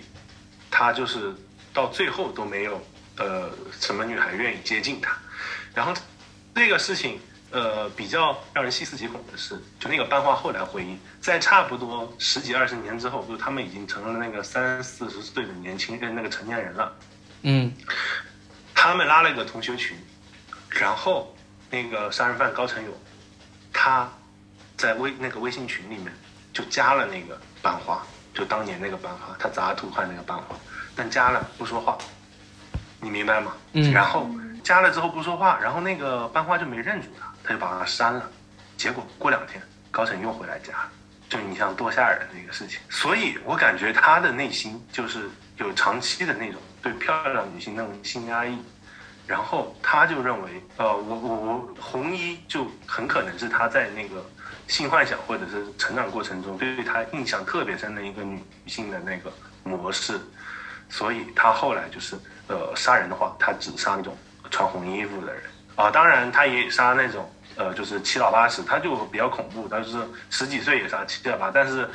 [0.70, 1.34] 他就是
[1.74, 2.80] 到最后都没有
[3.18, 3.50] 呃
[3.82, 5.18] 什么女孩愿意接近他。
[5.74, 5.92] 然后
[6.54, 7.20] 这个事情
[7.52, 16.96] 呃比较让人细思极恐的是，就那个班花后来回忆，在差不多十几二十年之后，就是他们已经成了那个三四十岁的年轻人，那个成年人了。
[17.42, 17.74] 嗯
[18.76, 19.98] 他们拉了一个同学群，
[20.70, 21.36] 然后
[21.70, 22.94] 那个杀人犯高成勇，
[23.74, 24.10] 他
[24.78, 26.14] 在微那个微信群里面
[26.54, 28.02] 就加了那个班花，
[28.34, 30.56] 就当年那个班花，他砸土块那个班花，
[30.96, 31.98] 但加了不说话，
[33.02, 33.54] 你明白吗？
[33.74, 34.30] 嗯然后
[34.70, 38.30] 加了之后不说话，然后那个班花就没认出他，他就把他删了。
[38.78, 39.60] 结果过两天，
[39.90, 40.88] 高晨又回来加，
[41.28, 42.80] 就你想多吓人的一个事情。
[42.88, 48.64] 所以我感觉他的内心就是有长期的那种对漂亮女性那种性压抑，
[49.26, 54.24] 然后他就认为，呃，我我我红衣就很可能是他在那个
[54.68, 60.22] 性幻想或者是成长过程中对他印象特别深的一个女性的那个模式，
[60.90, 62.16] 所以他后来就是
[62.48, 64.16] 呃杀人的话，他只杀那种
[64.50, 65.44] 穿红衣服的人
[65.76, 69.98] 啊，当然他也杀那种呃就是七老八十，他就比较恐怖，他就是
[70.30, 71.88] 十几岁也杀七老八，但是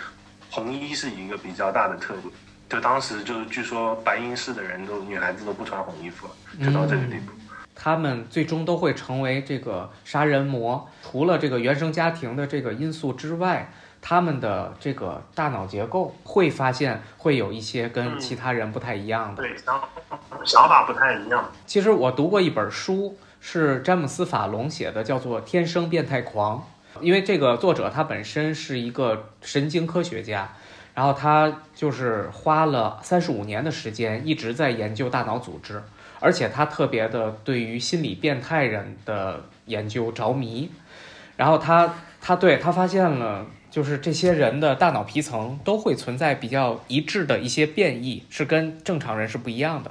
[0.50, 2.32] 红衣是一个比较大的特点。
[2.66, 6.32] 就当时就是据说白银市的人都女孩子都不穿红衣服了，
[6.64, 7.32] 就到这个地步。
[7.76, 10.88] 他们最终都会成为这个杀人魔。
[11.02, 13.70] 除了这个原生家庭的这个因素之外，
[14.06, 19.42] 他们的这个大脑结构会发现会有一些跟其他人不太一样的。
[19.42, 19.80] 对，想
[20.44, 21.50] 想法不太一样。
[21.64, 26.58] 其实我读过一本书，是詹姆斯·法隆写的，叫做《天生变态狂》。
[27.00, 30.50] 因为这个作者他本身是一个神经科学家，
[30.92, 35.82] 然后他就是花了三十五年的时间一直在研究大脑组织，
[36.20, 40.70] 而且他特别的对于心理变态人的研究着迷。
[41.36, 43.44] 然后他他对他发现了，
[43.74, 49.90] 就是这些人的大脑皮层都会存在比较一致的一些变异，是跟正常人是不一样的。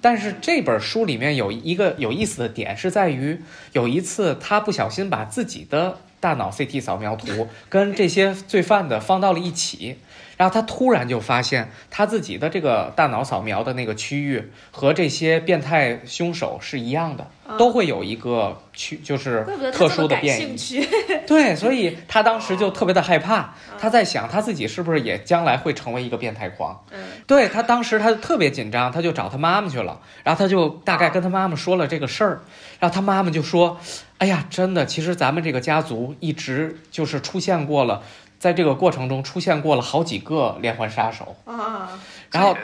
[0.00, 3.40] 但是这本书里面有一个有意思的点，是在于
[3.72, 9.96] 有一次他不小心把自己的大脑 CT 扫描图跟这些罪犯的放到了一起，
[10.40, 17.26] 然后他突然就发现他自己的这个大脑扫描的那个区域和这些变态凶手是一样的，
[17.58, 20.56] 都会有一个区就是特殊的变异。
[20.56, 20.88] 兴趣。
[21.26, 26.82] 对，所以他当时就特别的害怕，他在想他自己是不是也将来会成为一个变态狂。
[26.90, 32.40] 嗯对他当时他就特别紧张，他就找他妈妈去了，然后他就大概跟他妈妈说了这个事儿，
[32.78, 33.78] 然后他妈妈就说
[34.16, 38.02] ：“哎呀，真的，其实咱们这个家族一直就是出现过了，
[38.40, 41.36] 在这个过程中出现过了好几个连环杀手。
[41.44, 41.90] 啊，
[42.32, 42.56] 然后。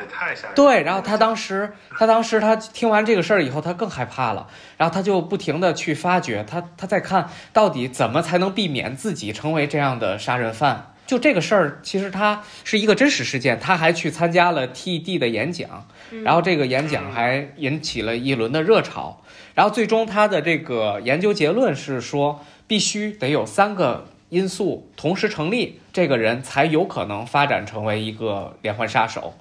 [0.54, 10.94] 对，然后他当时，他当时他听完这个事儿以后，他更害怕了，然后他就不停的去发掘，他他在看到底怎么才能避免自己成为这样的杀人犯。
[11.06, 15.86] 就这个事儿，其实他是一个真实事件，他还去参加了 TED 的演讲，
[16.24, 19.22] 然后这个演讲还引起了一轮的热潮，
[19.54, 29.34] 然后最终他的这个研究结论是说，必须得有三个因素同时成立，这个人才有可能发展成为一个连环杀手。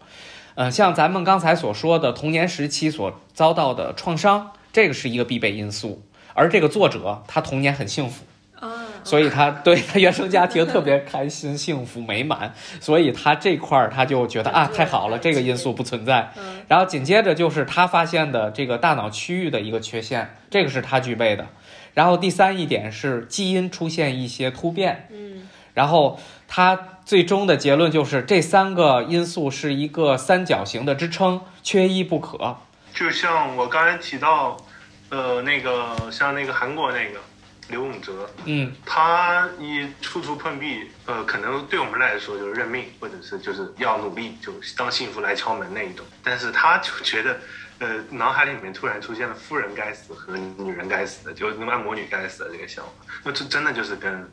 [0.54, 6.04] 呃，像咱们刚才所说的童年时期所遭到的创伤，这个是一个必备因素。
[6.34, 8.24] 而这个作者他童年很幸福，
[8.60, 16.32] 啊，所以他对他原生家庭特别开心、幸福、美满，所以他这块儿他就觉得啊，太好了，这个因素不存在。
[16.38, 21.48] 嗯然后紧接着就是他发现的这个大脑区域的一个缺陷，这个是他具备的。
[21.96, 32.58] 然后第三一点是基因出现一些突变，嗯然后他最终的结论就是这三个因素是一个三角形的支撑，缺一不可。
[32.94, 34.56] 就像我刚才提到，
[35.10, 37.20] 呃，那个像那个韩国那个
[37.68, 46.06] 刘永哲，嗯他一处处碰壁，呃，可能对我们来说就是认命，或者是就是要努力，就当幸福来敲门那一种。
[46.24, 47.38] 但是他就觉得，
[47.80, 52.90] 呃，脑海里面突然出现了夫人该死和女人该死的，就是那么魔女该死的这个笑话，
[53.24, 54.30] 那这真的就是跟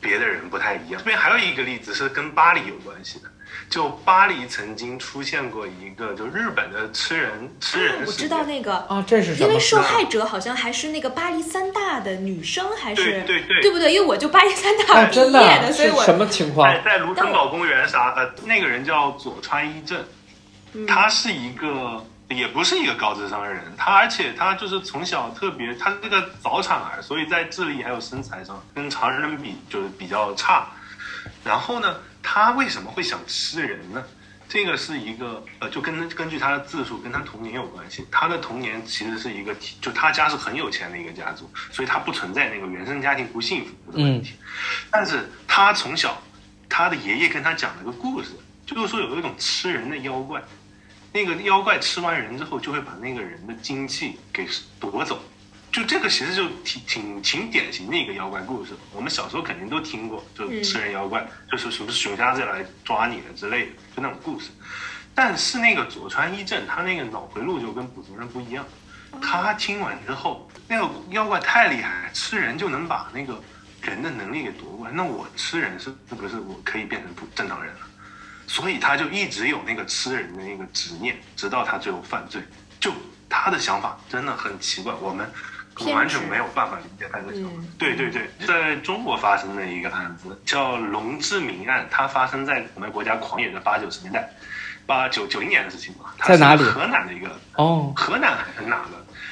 [0.00, 0.98] 别的人不太一样。
[0.98, 3.28] 这边还有一个例子是跟巴黎有关系的，
[3.68, 9.58] 就巴黎曾经出现过一个就日本的吃人吃人事件，我知道那个，啊，这是什么因为？
[9.58, 13.92] 受害者好像还是那个巴黎三大的女生，还是对对对对不对？
[13.92, 16.80] 因为我就巴黎三大啊，毕业的所以我是什么情况在？
[16.82, 20.04] 在卢森堡公园啥呃，那个人叫佐川一正，
[20.74, 30.66] 嗯他是一个也不是一个高智商的人，他而且他就是从小特别，他是个早产儿，所以在智力还有身材上跟常人比就是比较差。
[31.44, 34.02] 然后呢，他为什么会想吃人呢？
[34.46, 38.06] 这个是一个呃，就跟根据他的自述跟他童年有关系。
[38.10, 44.34] 他的童年其实是一个，就他家是很有钱的一个家族，所以他不存在那个原生家庭不幸福的问题。
[44.90, 46.22] 但是他从小，
[46.68, 48.30] 他的爷爷跟他讲了个故事，
[48.64, 50.40] 就是说有一种吃人的妖怪，
[51.14, 54.48] 那个妖怪吃完人之后就会把那个人的精气给
[54.80, 55.22] 夺走。
[55.70, 64.50] 就这个其实就挺挺挺典型的一个妖怪故事，我们小时候肯定都听过，就吃人妖怪，就是什么熊瞎子来抓你的之类的，就那种故事。
[65.14, 68.66] 但是那个佐川一正他那个脑回路就跟普通人不一样，
[69.22, 73.40] 他听完之后，那个妖怪太厉害，吃人就能把那个
[73.82, 77.80] 人的能力给夺过来，那我吃人是不是我可以变成普正常人了？
[78.46, 82.42] 所以他就一直有那个吃人的那个执念，直到他最后犯罪。
[82.80, 82.92] 就
[83.28, 85.28] 他的想法真的很奇怪，我们
[85.92, 87.50] 完全没有办法理解他的想法。
[87.56, 94.30] 嗯对对对，在中国发生的一个案子叫龙志明案，它发生在我们国家狂野的八九十年代，
[94.86, 96.14] 八九九零年的事情吧。
[96.18, 98.90] 它是在哪里河南的一个哦，河南还是哪个？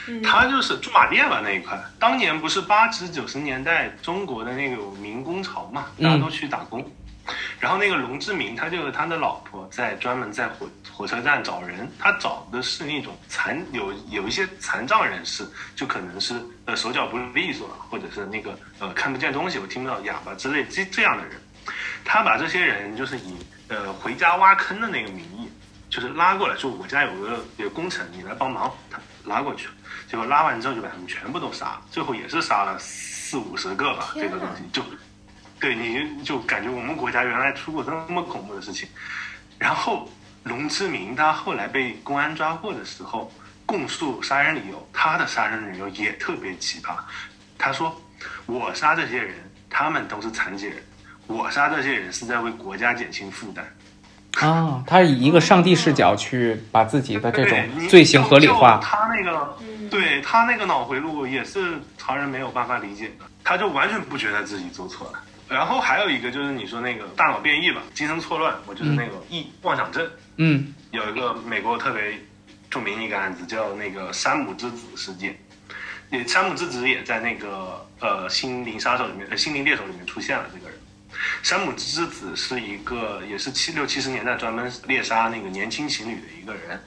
[0.09, 1.81] 嗯他就是驻马店吧那一块。
[2.01, 6.85] 当年不是八十九十年代中国的那个民工潮嘛，大家都去打工。
[7.61, 15.47] 然后那个龙志明，他就和他的老婆在专门在火火车站找人，他找的是那种残有有一些残障人士，
[15.77, 21.41] 就可能是呃手脚不利索，或者是那个呃看不见东西，我听不到哑巴之类这这样的人。
[22.05, 23.37] 他把这些人就是以
[23.69, 25.49] 呃回家挖坑的那个名义，
[25.89, 29.69] 就是拉过来，说我家有个有工程，你来帮忙，他拉过去，
[30.11, 34.83] 结果拉完之后就把他们全部都杀了，最后也是杀了四五十个吧，这个东西就，
[35.63, 38.89] 对，你就感觉我们国家原来出过这么恐怖的事情，
[39.61, 40.09] 然后
[40.43, 43.33] 龙之明他后来被公安抓获的时候，
[43.65, 46.97] 供述杀人理由，他的杀人理由也特别奇葩。
[47.57, 47.97] 他说
[48.47, 49.37] ：“我杀这些人，
[49.71, 50.83] 他们都是残疾人，
[51.29, 53.65] 我杀这些人是在为国家减轻负担。
[54.41, 58.81] 啊，他以一个上帝视角去把自己的这种罪行合理化。
[58.83, 65.21] 他那个，嗯对他那个脑回路也是常人没有办法理解的，他就完全不觉得自己做错了。
[65.53, 70.11] 然后还有一个就是你说那个大脑变异吧，精神错乱，我就是那个臆妄想症。
[70.37, 72.19] 嗯有一个美国特别
[72.71, 75.39] 著名的一个案子，叫那个山姆之子事件。
[76.11, 80.79] 也山姆之子也在那个呃《心灵杀手》里面，呃《心灵猎手》里面出现了这个人。
[81.43, 86.83] 山姆之子是一个也是七六七十年代专门猎杀那个年轻情侣的一个人，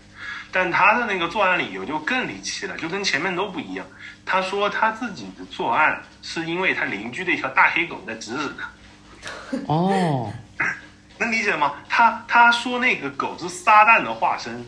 [0.55, 3.85] 但他的那个作案理由就更离奇了，就跟前面都不一样。
[4.25, 9.57] 他说他自己的作案是因为他邻居的一条大黑狗在指使他。
[9.67, 10.31] 哦，
[11.19, 11.73] 能理解吗？
[11.89, 14.65] 他他说那个狗是撒旦的化身，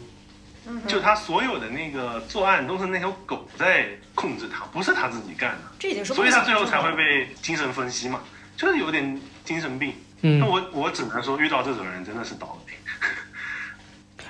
[0.87, 8.19] 就他所有的那个作案都是那条狗在控制他，不是他自己干的，这已经是所以他最后才会被精神分析嘛，
[8.57, 9.95] 就是有点精神病。
[10.21, 12.73] 嗯那，我我只能说遇到这种人真的是倒霉。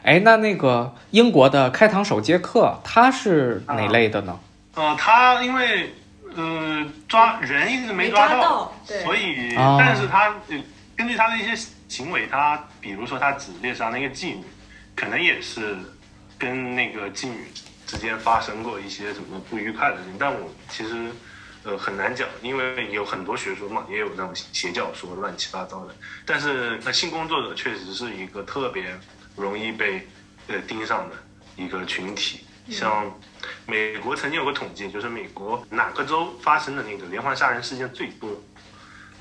[0.07, 4.39] 哎，那那个英国的开膛手杰克，他是哪类的呢？
[4.75, 5.93] 呃，他因为
[6.33, 10.63] 呃抓人一直没抓抓到对所以、哦但是他呃
[10.95, 11.53] 根据他的一些
[11.89, 14.45] 行为，他比如说他只猎杀那个妓女，
[14.95, 15.75] 可能也是
[16.39, 17.51] 跟那个妓女
[17.85, 21.11] 之间发生过一些什么不愉快的事情，但我其实。
[21.63, 25.93] 呃，很难讲，因为有很多学说嘛，也有那种邪教说乱七八糟的。
[26.25, 28.85] 但是，那性工作者确实是一个特别
[29.37, 30.05] 容易被
[30.47, 31.15] 呃盯上的
[31.55, 32.43] 一个群体。
[32.69, 33.09] 像
[33.65, 38.29] 美国曾经有个统计，就是美国哪个州发生的那个连环杀人事件最多，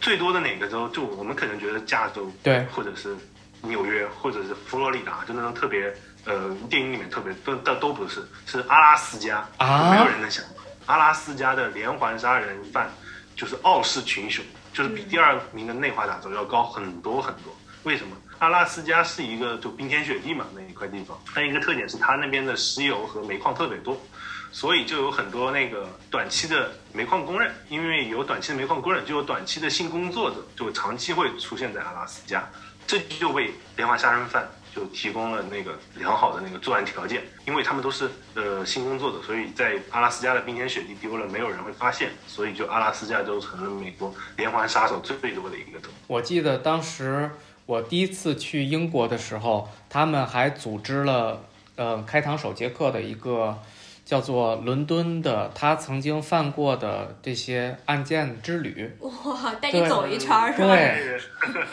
[0.01, 0.89] 最多的哪个州？
[0.89, 3.17] 就我们可能觉得加州，对或者是
[3.63, 5.95] 纽约，或者是佛罗里达，就那种特别
[6.25, 12.91] 呃电影里面特别都都都不是，是阿拉斯加，啊没有人能想到，阿拉斯加的连环杀人犯
[13.37, 17.57] 就是傲视群雄，就是比第二名的内华达州要高很多很多。
[17.85, 18.17] 为什么？
[18.39, 24.01] 阿拉斯加是一个就冰天雪地嘛那一块地方，但一个特点是它那边的石油和煤矿特别多，
[24.53, 32.47] 所以就有很多那个短期的煤矿工人，因为有短期的煤矿工人，就有短期的性工作者，就长期会出现在阿拉斯加，
[32.87, 45.89] 这就为连环杀人犯就提供了那个良好的那个作案条件，因为他们都是呃性工作者，所以在阿拉斯加的冰天雪地丢了，没有人会发现，所以就阿拉斯加州成了美国连环杀手最多的一个州。
[46.07, 47.31] 我记得当时
[47.67, 51.43] 我第一次去英国的时候，他们还组织了
[51.75, 53.59] 呃开膛手杰克的一个
[54.05, 58.97] 叫做伦敦的他曾经犯过的这些案件之旅。
[59.01, 60.69] 哇，带你走一圈儿是吧？
[60.69, 61.21] 对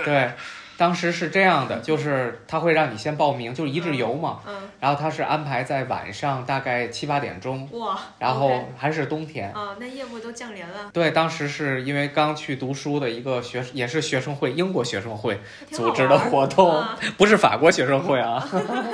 [0.03, 0.31] 对，
[0.77, 9.51] 当时是这样的，就是他会让你先报名，就是一日游嘛，嗯，然后他是安排在晚上大概七八点钟，哇，然后还是冬天。
[9.53, 15.39] 啊，那业务都降临了，对，当时是因为刚去读书的一个学，也是学生会，英国学生会
[15.71, 18.43] 组织的活动，啊 不是法国学生会啊。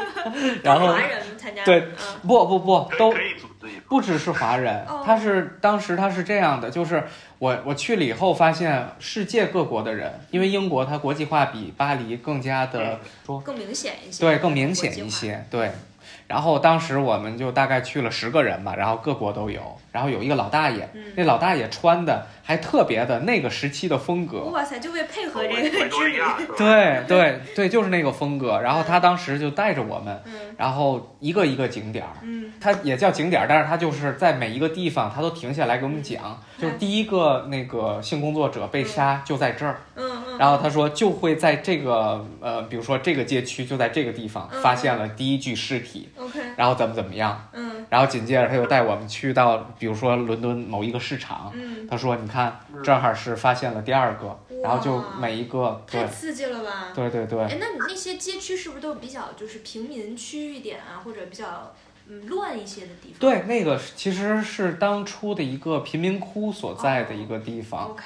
[0.64, 3.14] 然后华人参加，对嗯不不不都。
[3.88, 7.04] 不只是华人哦，他是当时他是这样的，就是
[7.40, 15.72] 我我去了以后发现世界各国的人，因为英国它国际化比巴黎更加的说更明显一些，对更明显一些，对。
[16.30, 19.60] 然后当时我们就大概去了十个人吧，然后各国都有，
[19.92, 21.02] 然后有一个老大爷，嗯。
[21.16, 26.56] 那老大爷穿的还特别的那个时期的风格，哇塞，就为配合这个？
[26.56, 28.62] 对对对，就是那个风格。
[28.62, 30.32] 然后他当时就带着我们，嗯。
[30.56, 32.54] 然后一个一个景点儿，嗯。
[32.62, 39.78] 它也叫景点儿，但是他就是在每一个地方，他都停下来给我们讲，就是第一个那个性工作者被杀就在这儿，
[40.40, 44.62] 然后他说就会在这个呃，比如说这个街区就在这个地方嗯。
[44.62, 47.86] 发现了第一具尸体，OK，然后怎么怎么样，嗯。
[47.90, 56.94] 然后紧接着他又带我们去到比如说伦敦某一个市场，嗯，他说你看正好是发现了第二个，然后就每一个太刺激了吧？
[56.96, 57.38] 对对对。
[57.44, 61.74] 哎，那你那些街区是不是都比较就是平民区一点啊，或者比较
[62.08, 63.20] 嗯乱一些的地方？
[63.20, 68.04] 对，那个其实是当初的一个贫民窟所在的一个地方，，OK，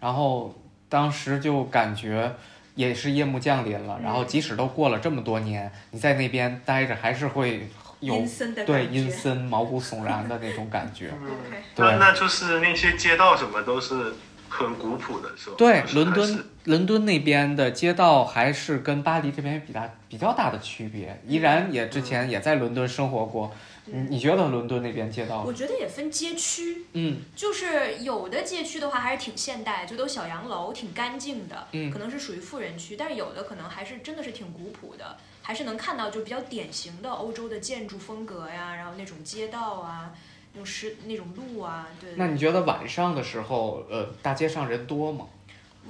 [0.00, 0.54] 然后
[0.88, 2.34] 当时就感觉
[2.74, 7.68] 也是夜幕降临了，然后嗯即使都过了这么多年，你在那边待着还是会
[8.00, 11.10] 有阴森的对阴森、毛骨悚然的那种感觉。
[11.74, 14.14] 对那就是那些街道什么都是
[14.48, 15.56] 很古朴的是吧。
[15.58, 21.20] 对就，是伦敦伦敦那边的街道还是跟巴黎这边比大比较大的区别。
[21.26, 23.52] 依然也之前也在伦敦生活过，
[23.92, 25.52] 你你觉得伦敦那边街道我？
[25.52, 40.12] 觉得也分街区，嗯就是有的街区的话还是挺现代，就都小洋楼，挺干净的，嗯可能是属于富人区，但是有的可能还是真的是挺古朴的，还是能看到就比较典型的欧洲的建筑风格呀，然后那种街道啊，
[40.52, 42.10] 那种石那种路啊，对。
[42.16, 45.26] 那你觉得晚上的时候，呃，大街上人多吗？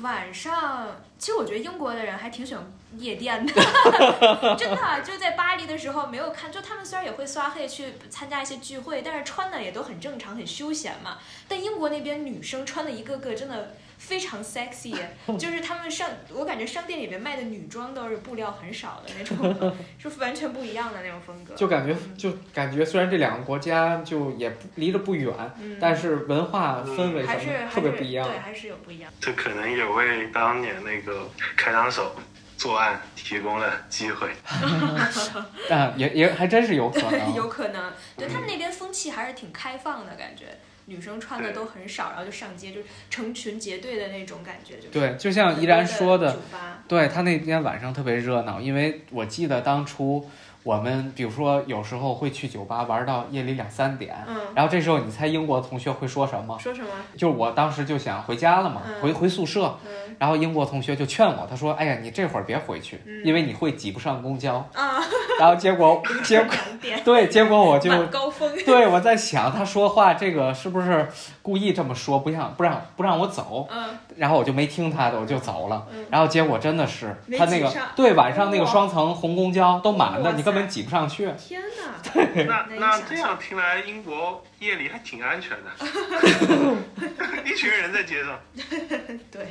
[0.00, 0.86] 晚上，
[1.18, 2.64] 其实我觉得英国的人还挺喜欢
[2.96, 3.52] 夜店的，
[4.56, 11.18] 真的，就在巴黎的时候没有看，就他们虽然也会刷黑去参加一些聚会，但是穿的也都很正常，很休闲嘛。
[11.48, 14.96] 但英国那边女生穿的一个个真的非常 sexy，
[15.38, 21.54] 就是他们上，我感觉商店里面卖的女装都是布料很少的那种， 是完全不一样的那种风格。
[21.54, 28.26] 就感觉就感觉虽然这两个国家就也不离得不远，嗯，但是文化氛围还是特别不一样。
[28.26, 29.12] 对，还是有不一样。
[29.20, 32.14] 这可能也为当年那个开膛手
[32.56, 34.30] 作案提供了机会。
[35.70, 37.34] 啊，也也还真是有可能。
[37.34, 40.58] 有可能，对他们那边风气还是挺开放的感觉，
[40.88, 46.36] 女生穿的都很少，然后就上街，就成群结队的那种感觉，就是对，就像依然说的
[46.88, 50.26] 对他那天晚上特别热闹，因为我记得当初
[50.62, 56.58] 我们比如说有时候会去酒吧玩到夜里两三点，嗯，然后这时候你猜英国同学会说什么？
[56.58, 56.88] 说什么？
[57.16, 59.00] 就是我当时就想回家了嘛，嗯。
[59.00, 60.16] 回回宿舍，嗯。
[60.18, 63.22] 然后英国同学就劝我，他说：“哎呀，你这会儿别回去，嗯。
[63.24, 64.56] 因为你会挤不上公交。
[64.72, 65.00] 啊，”
[65.38, 66.54] 然后结果结果，
[67.04, 71.08] 对，结果我就高峰，对我在想他说话这个是不是
[71.42, 75.86] 故意这么说，不让不让不让我走，嗯，然后我就没听他的，我就走了。
[75.92, 81.30] 嗯然后结果真的是他那个对晚上那个双层红公交都满的，你根本挤不上去。
[81.38, 85.70] 天哪，对那那这样听来，英国夜里还挺安全的，
[87.46, 88.38] 一群人在街上。
[89.30, 89.46] 对，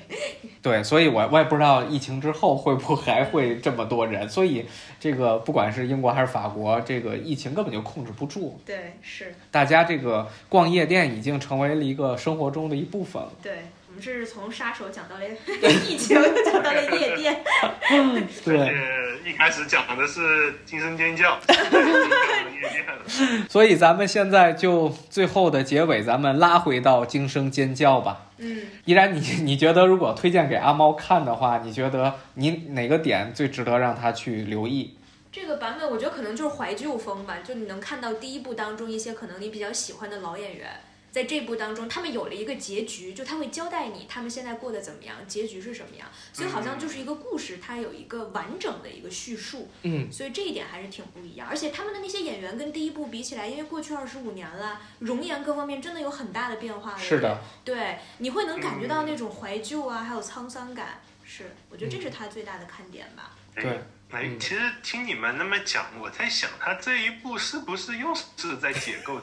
[0.61, 4.65] 对，所以我我也不知道疫情之后会不会还会这么多人，所以
[4.99, 13.31] 这个不管是英国还是法国，这个疫情根本就控制不住，对，是，大家这个逛夜店已经成为了一个生活中的一部分了。
[13.41, 13.53] 对。
[13.97, 15.25] 我们这是从杀手讲到了
[15.89, 17.43] 疫情，又讲到了夜店，
[18.45, 21.39] 对，而且一开始讲的是惊声尖叫。
[23.49, 28.27] 所以咱们现在就最后的结尾，咱们拉回到惊声尖叫吧。
[28.37, 28.67] 嗯。
[28.85, 34.95] 依然你，你觉得如果推荐给阿猫看的话，你觉得你哪个点最值得让他去留意？
[35.31, 40.69] 这个版本我觉得可能就是怀旧风吧，就你能看到第一部当中一些可能你比较喜欢的老演员，
[41.17, 51.47] 在这部当中他们有了一个结局，就他会交代你他们现在过得怎么样，结局是什么样，所以好像就是一个故事，它有一个完整的一个叙述，嗯，所以这一点还是挺不一样。
[51.49, 56.99] 而且他们的那些演员跟第一部比起来，因为过去二十五年了，容颜各方面真的有很大的变化了。
[56.99, 61.01] 是的，对，你会能感觉到那种怀旧啊，还有沧桑感。
[61.23, 63.35] 是，我觉得这是他最大的看点吧。
[63.55, 63.65] 对
[64.11, 69.19] 哎嗯，其实听你们那么讲，我在想，他这一部是不是又是在解构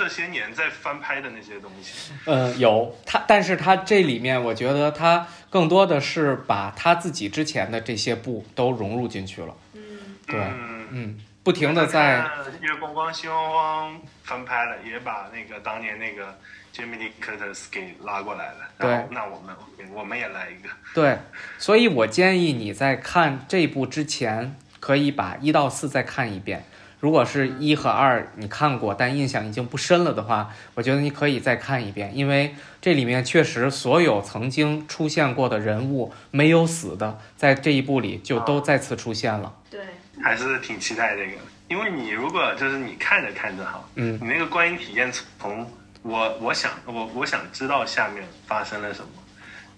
[0.00, 2.10] 这些年在翻拍的那些东西？
[2.24, 9.54] 呃，有他，但是他这里面，我觉得他更多的是把他自己之前的这些部都融入进去了。
[9.74, 9.82] 嗯，
[10.26, 12.26] 对嗯，嗯，不停的在
[12.62, 16.34] 月光光心慌慌翻拍了，也把那个当年那个
[16.74, 18.70] Jamie Lee Curtis 给拉过来了。
[18.78, 19.54] 对那我们
[19.92, 20.70] 我们也来一个。
[20.94, 21.18] 对，
[21.58, 26.64] 所以我建议你在看这部之前，可以把一到四再看一遍。
[27.00, 39.54] 如果是一和二你看过，但印象已经不深了的话，我觉得你可以再看一遍，因为这里面确实所有曾经出现过的人物没有死的，在这一部里就都再次出现了。
[39.70, 39.80] 对，
[40.22, 45.66] 还是挺期待这个，因为你如果就是你看着看着哈，嗯你那个观影体验从
[46.02, 49.08] 我我想我我想知道下面发生了什么，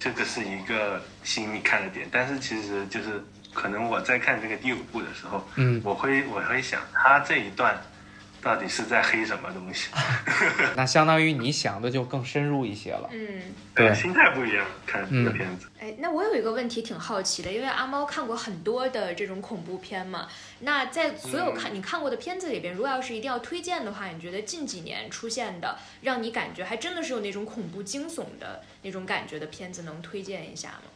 [0.00, 7.80] 这个是一个吸引你看的点，但是其实就是可能我在看这个第五部的时候，嗯，我会我会想他这一段
[8.40, 9.90] 到底是在黑什么东西，
[10.76, 13.08] 那相当于你想的就更深入一些了。
[13.12, 13.40] 嗯。
[13.74, 20.28] 对心态不一样看这个嗯片子，哎，那我有一个问题挺好奇的，因为阿猫看过很多的这种恐怖片嘛。
[20.60, 30.90] 那在所有看、你看过的片子里边，如果要是一定要推荐的话，你觉得近几年出现的，让你感觉还真的是有那种恐怖惊悚的那种感觉的片子，能推荐一下吗？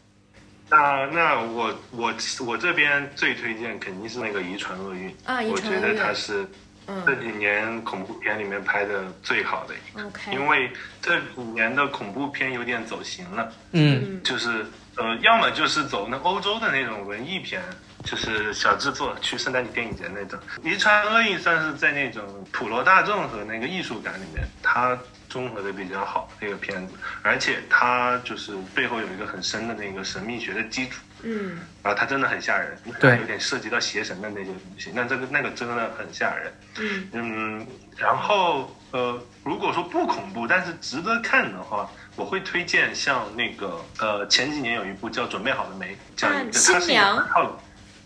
[0.69, 2.15] 那那我我
[2.45, 6.45] 我这边最推荐肯定是那个《遗传厄运》，啊，遗我觉得它是
[6.87, 10.07] 这嗯几年恐怖片里面拍的最好的一个。
[10.07, 10.71] ，OK，因为
[11.01, 14.67] 这几年的恐怖片有点走形了，嗯嗯就是
[14.97, 17.63] 呃，要么就是走那欧洲的那种文艺片，
[18.03, 20.39] 就是小制作，去圣诞节电影节那种。
[20.69, 24.99] 《遗传厄运》算是在那种普罗大众和那个艺术感里面，它
[25.29, 31.03] 综合的比较好这个片子，而且它就是背后有一个很深的那个神秘学的基础。
[31.23, 31.59] 嗯。
[31.83, 33.19] 啊它真的很吓人，对。
[33.19, 36.53] 有点涉及到邪神的那些东西，那这个那个真的很吓人。
[36.79, 37.09] 嗯。
[37.13, 37.67] 嗯，
[37.97, 47.29] 然后呃，如果说不恐怖，但是值得看的话，我会推荐像那个呃前几年有一部叫《准备好了没》，讲一个它是一新娘。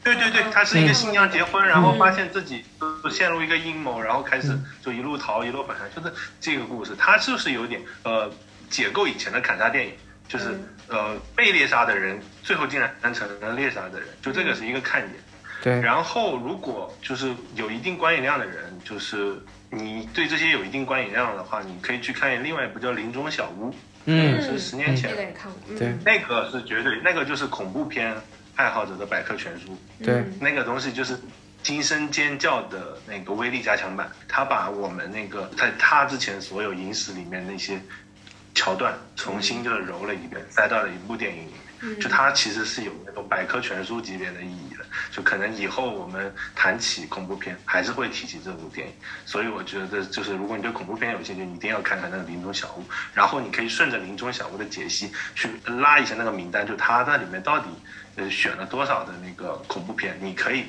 [0.03, 8.31] 对对对，他是一个新娘结婚，然后发现自己呃陷入一个阴谋，然后开始就一路逃一路反杀，就是这个故事，它就是有点呃
[8.69, 9.93] 解构以前的砍杀电影，
[10.29, 10.59] 就是
[10.89, 15.23] 呃被猎杀的人最后竟然成了猎杀的人，就这个是一个看点。
[15.63, 23.71] 对，然后，如果就是有一定观影量的人，就是你对这些有一定观影量的话，你可以去看另外一部叫《林中小屋》，
[24.07, 24.41] 嗯。
[24.41, 25.11] 是十年前。
[25.11, 25.61] 那个也看过。
[25.69, 25.79] 嗯。
[25.79, 25.95] 对。
[26.03, 28.17] 那个是绝对，那个就是恐怖片
[28.61, 29.75] 爱好者的百科全书，
[30.05, 30.17] 对。
[30.17, 31.19] 嗯那个东西就是
[31.63, 37.81] 惊声尖叫的那个威力加强版，他把我们那个在他之前所有影史里面那些
[38.55, 41.61] 桥段重新就是揉了一遍，塞到了一部电影里面。
[41.99, 48.93] 就它其实是有那种百科全书级别的意义的，就可能以后我们谈起恐怖片，还是会提起这部电影。
[49.25, 52.83] 所以我觉得，就是如果你对恐怖片有兴趣，你一定要看看那个《林中小屋》，
[53.15, 57.65] 然后你可以顺着《林中小屋》的解析去拉一下那个名单，就它那里面到底
[58.17, 60.65] 呃选了多少的那个恐怖片，你可以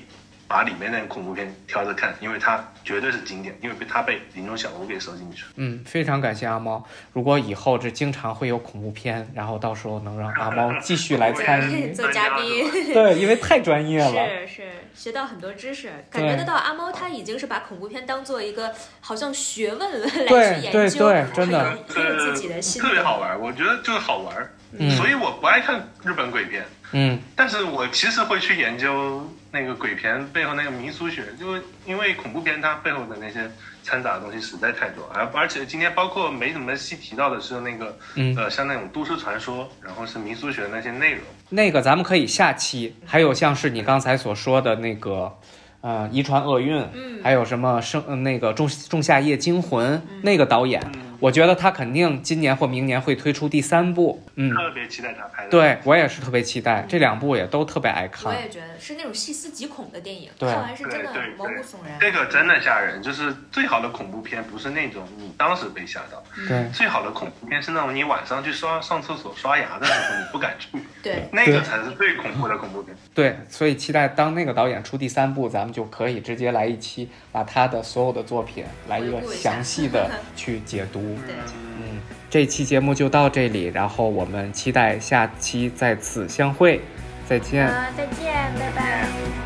[0.47, 5.51] 把里面那个恐怖片挑着看，因为它绝对是经典，因为被它被《林中小屋》给收进去了。
[5.55, 6.85] 嗯，非常感谢阿猫。
[7.13, 12.69] 如果以后这经常会有恐怖片，然后到时候能让阿猫继续来参与， 做嘉宾。
[12.93, 14.27] 对，因为太专业了。
[14.45, 14.63] 是是，
[14.93, 22.81] 学到很多知识，感觉得到阿猫他已经是把恐怖片当做一个好像学问来去对对研究，对真的很有很有自己的心。
[22.81, 24.35] 特别好玩，我觉得就是好玩，
[24.77, 24.89] 嗯。
[24.97, 26.63] 所以我不爱看日本鬼片。
[26.93, 27.19] 嗯。
[27.35, 33.49] 但是我其实会去研究那个鬼片背后那个民俗学，就因为恐怖片它背后的那些
[33.83, 38.35] 掺杂的东西实在太多，而而且今天包括没怎么细提到的是那个、嗯。
[38.35, 41.21] 呃像那种都市传说，然后是民俗学的那些内容。
[41.49, 45.33] 那个咱们可以下期，还有像是你刚才所说的那个，
[45.81, 47.21] 呃，遗传厄运，嗯。
[47.23, 50.81] 还有什么生呃那个仲仲夏夜惊魂、那个导演，
[51.21, 55.51] 我觉得他肯定今年或明年会推出第三部，嗯，特别期待他拍的。
[55.51, 60.49] 对我也是特别期待，这两部也都特别爱看，我也觉得是那种细思极恐的电影，对。
[60.49, 61.95] 看完是真的毛骨悚然。
[61.99, 66.67] 这个真的吓人，就是最好的恐怖片不是那种你当时被吓到，对。
[66.73, 70.69] 最好的恐怖片是那种你晚上去刷上厕所刷牙的时候你不敢去，
[71.03, 72.97] 对，那个才是最恐怖的恐怖片。
[73.13, 81.10] 对，所以期待当那个导演出第三部，咱们就可以直接来一期，把他的所有的作品来一个详细的 去解读。
[81.17, 86.79] 嗯这期节目就到这里然后我们期待下期再次相会
[87.27, 87.67] 再见。
[87.67, 89.41] 好再见拜拜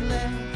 [0.00, 0.55] left.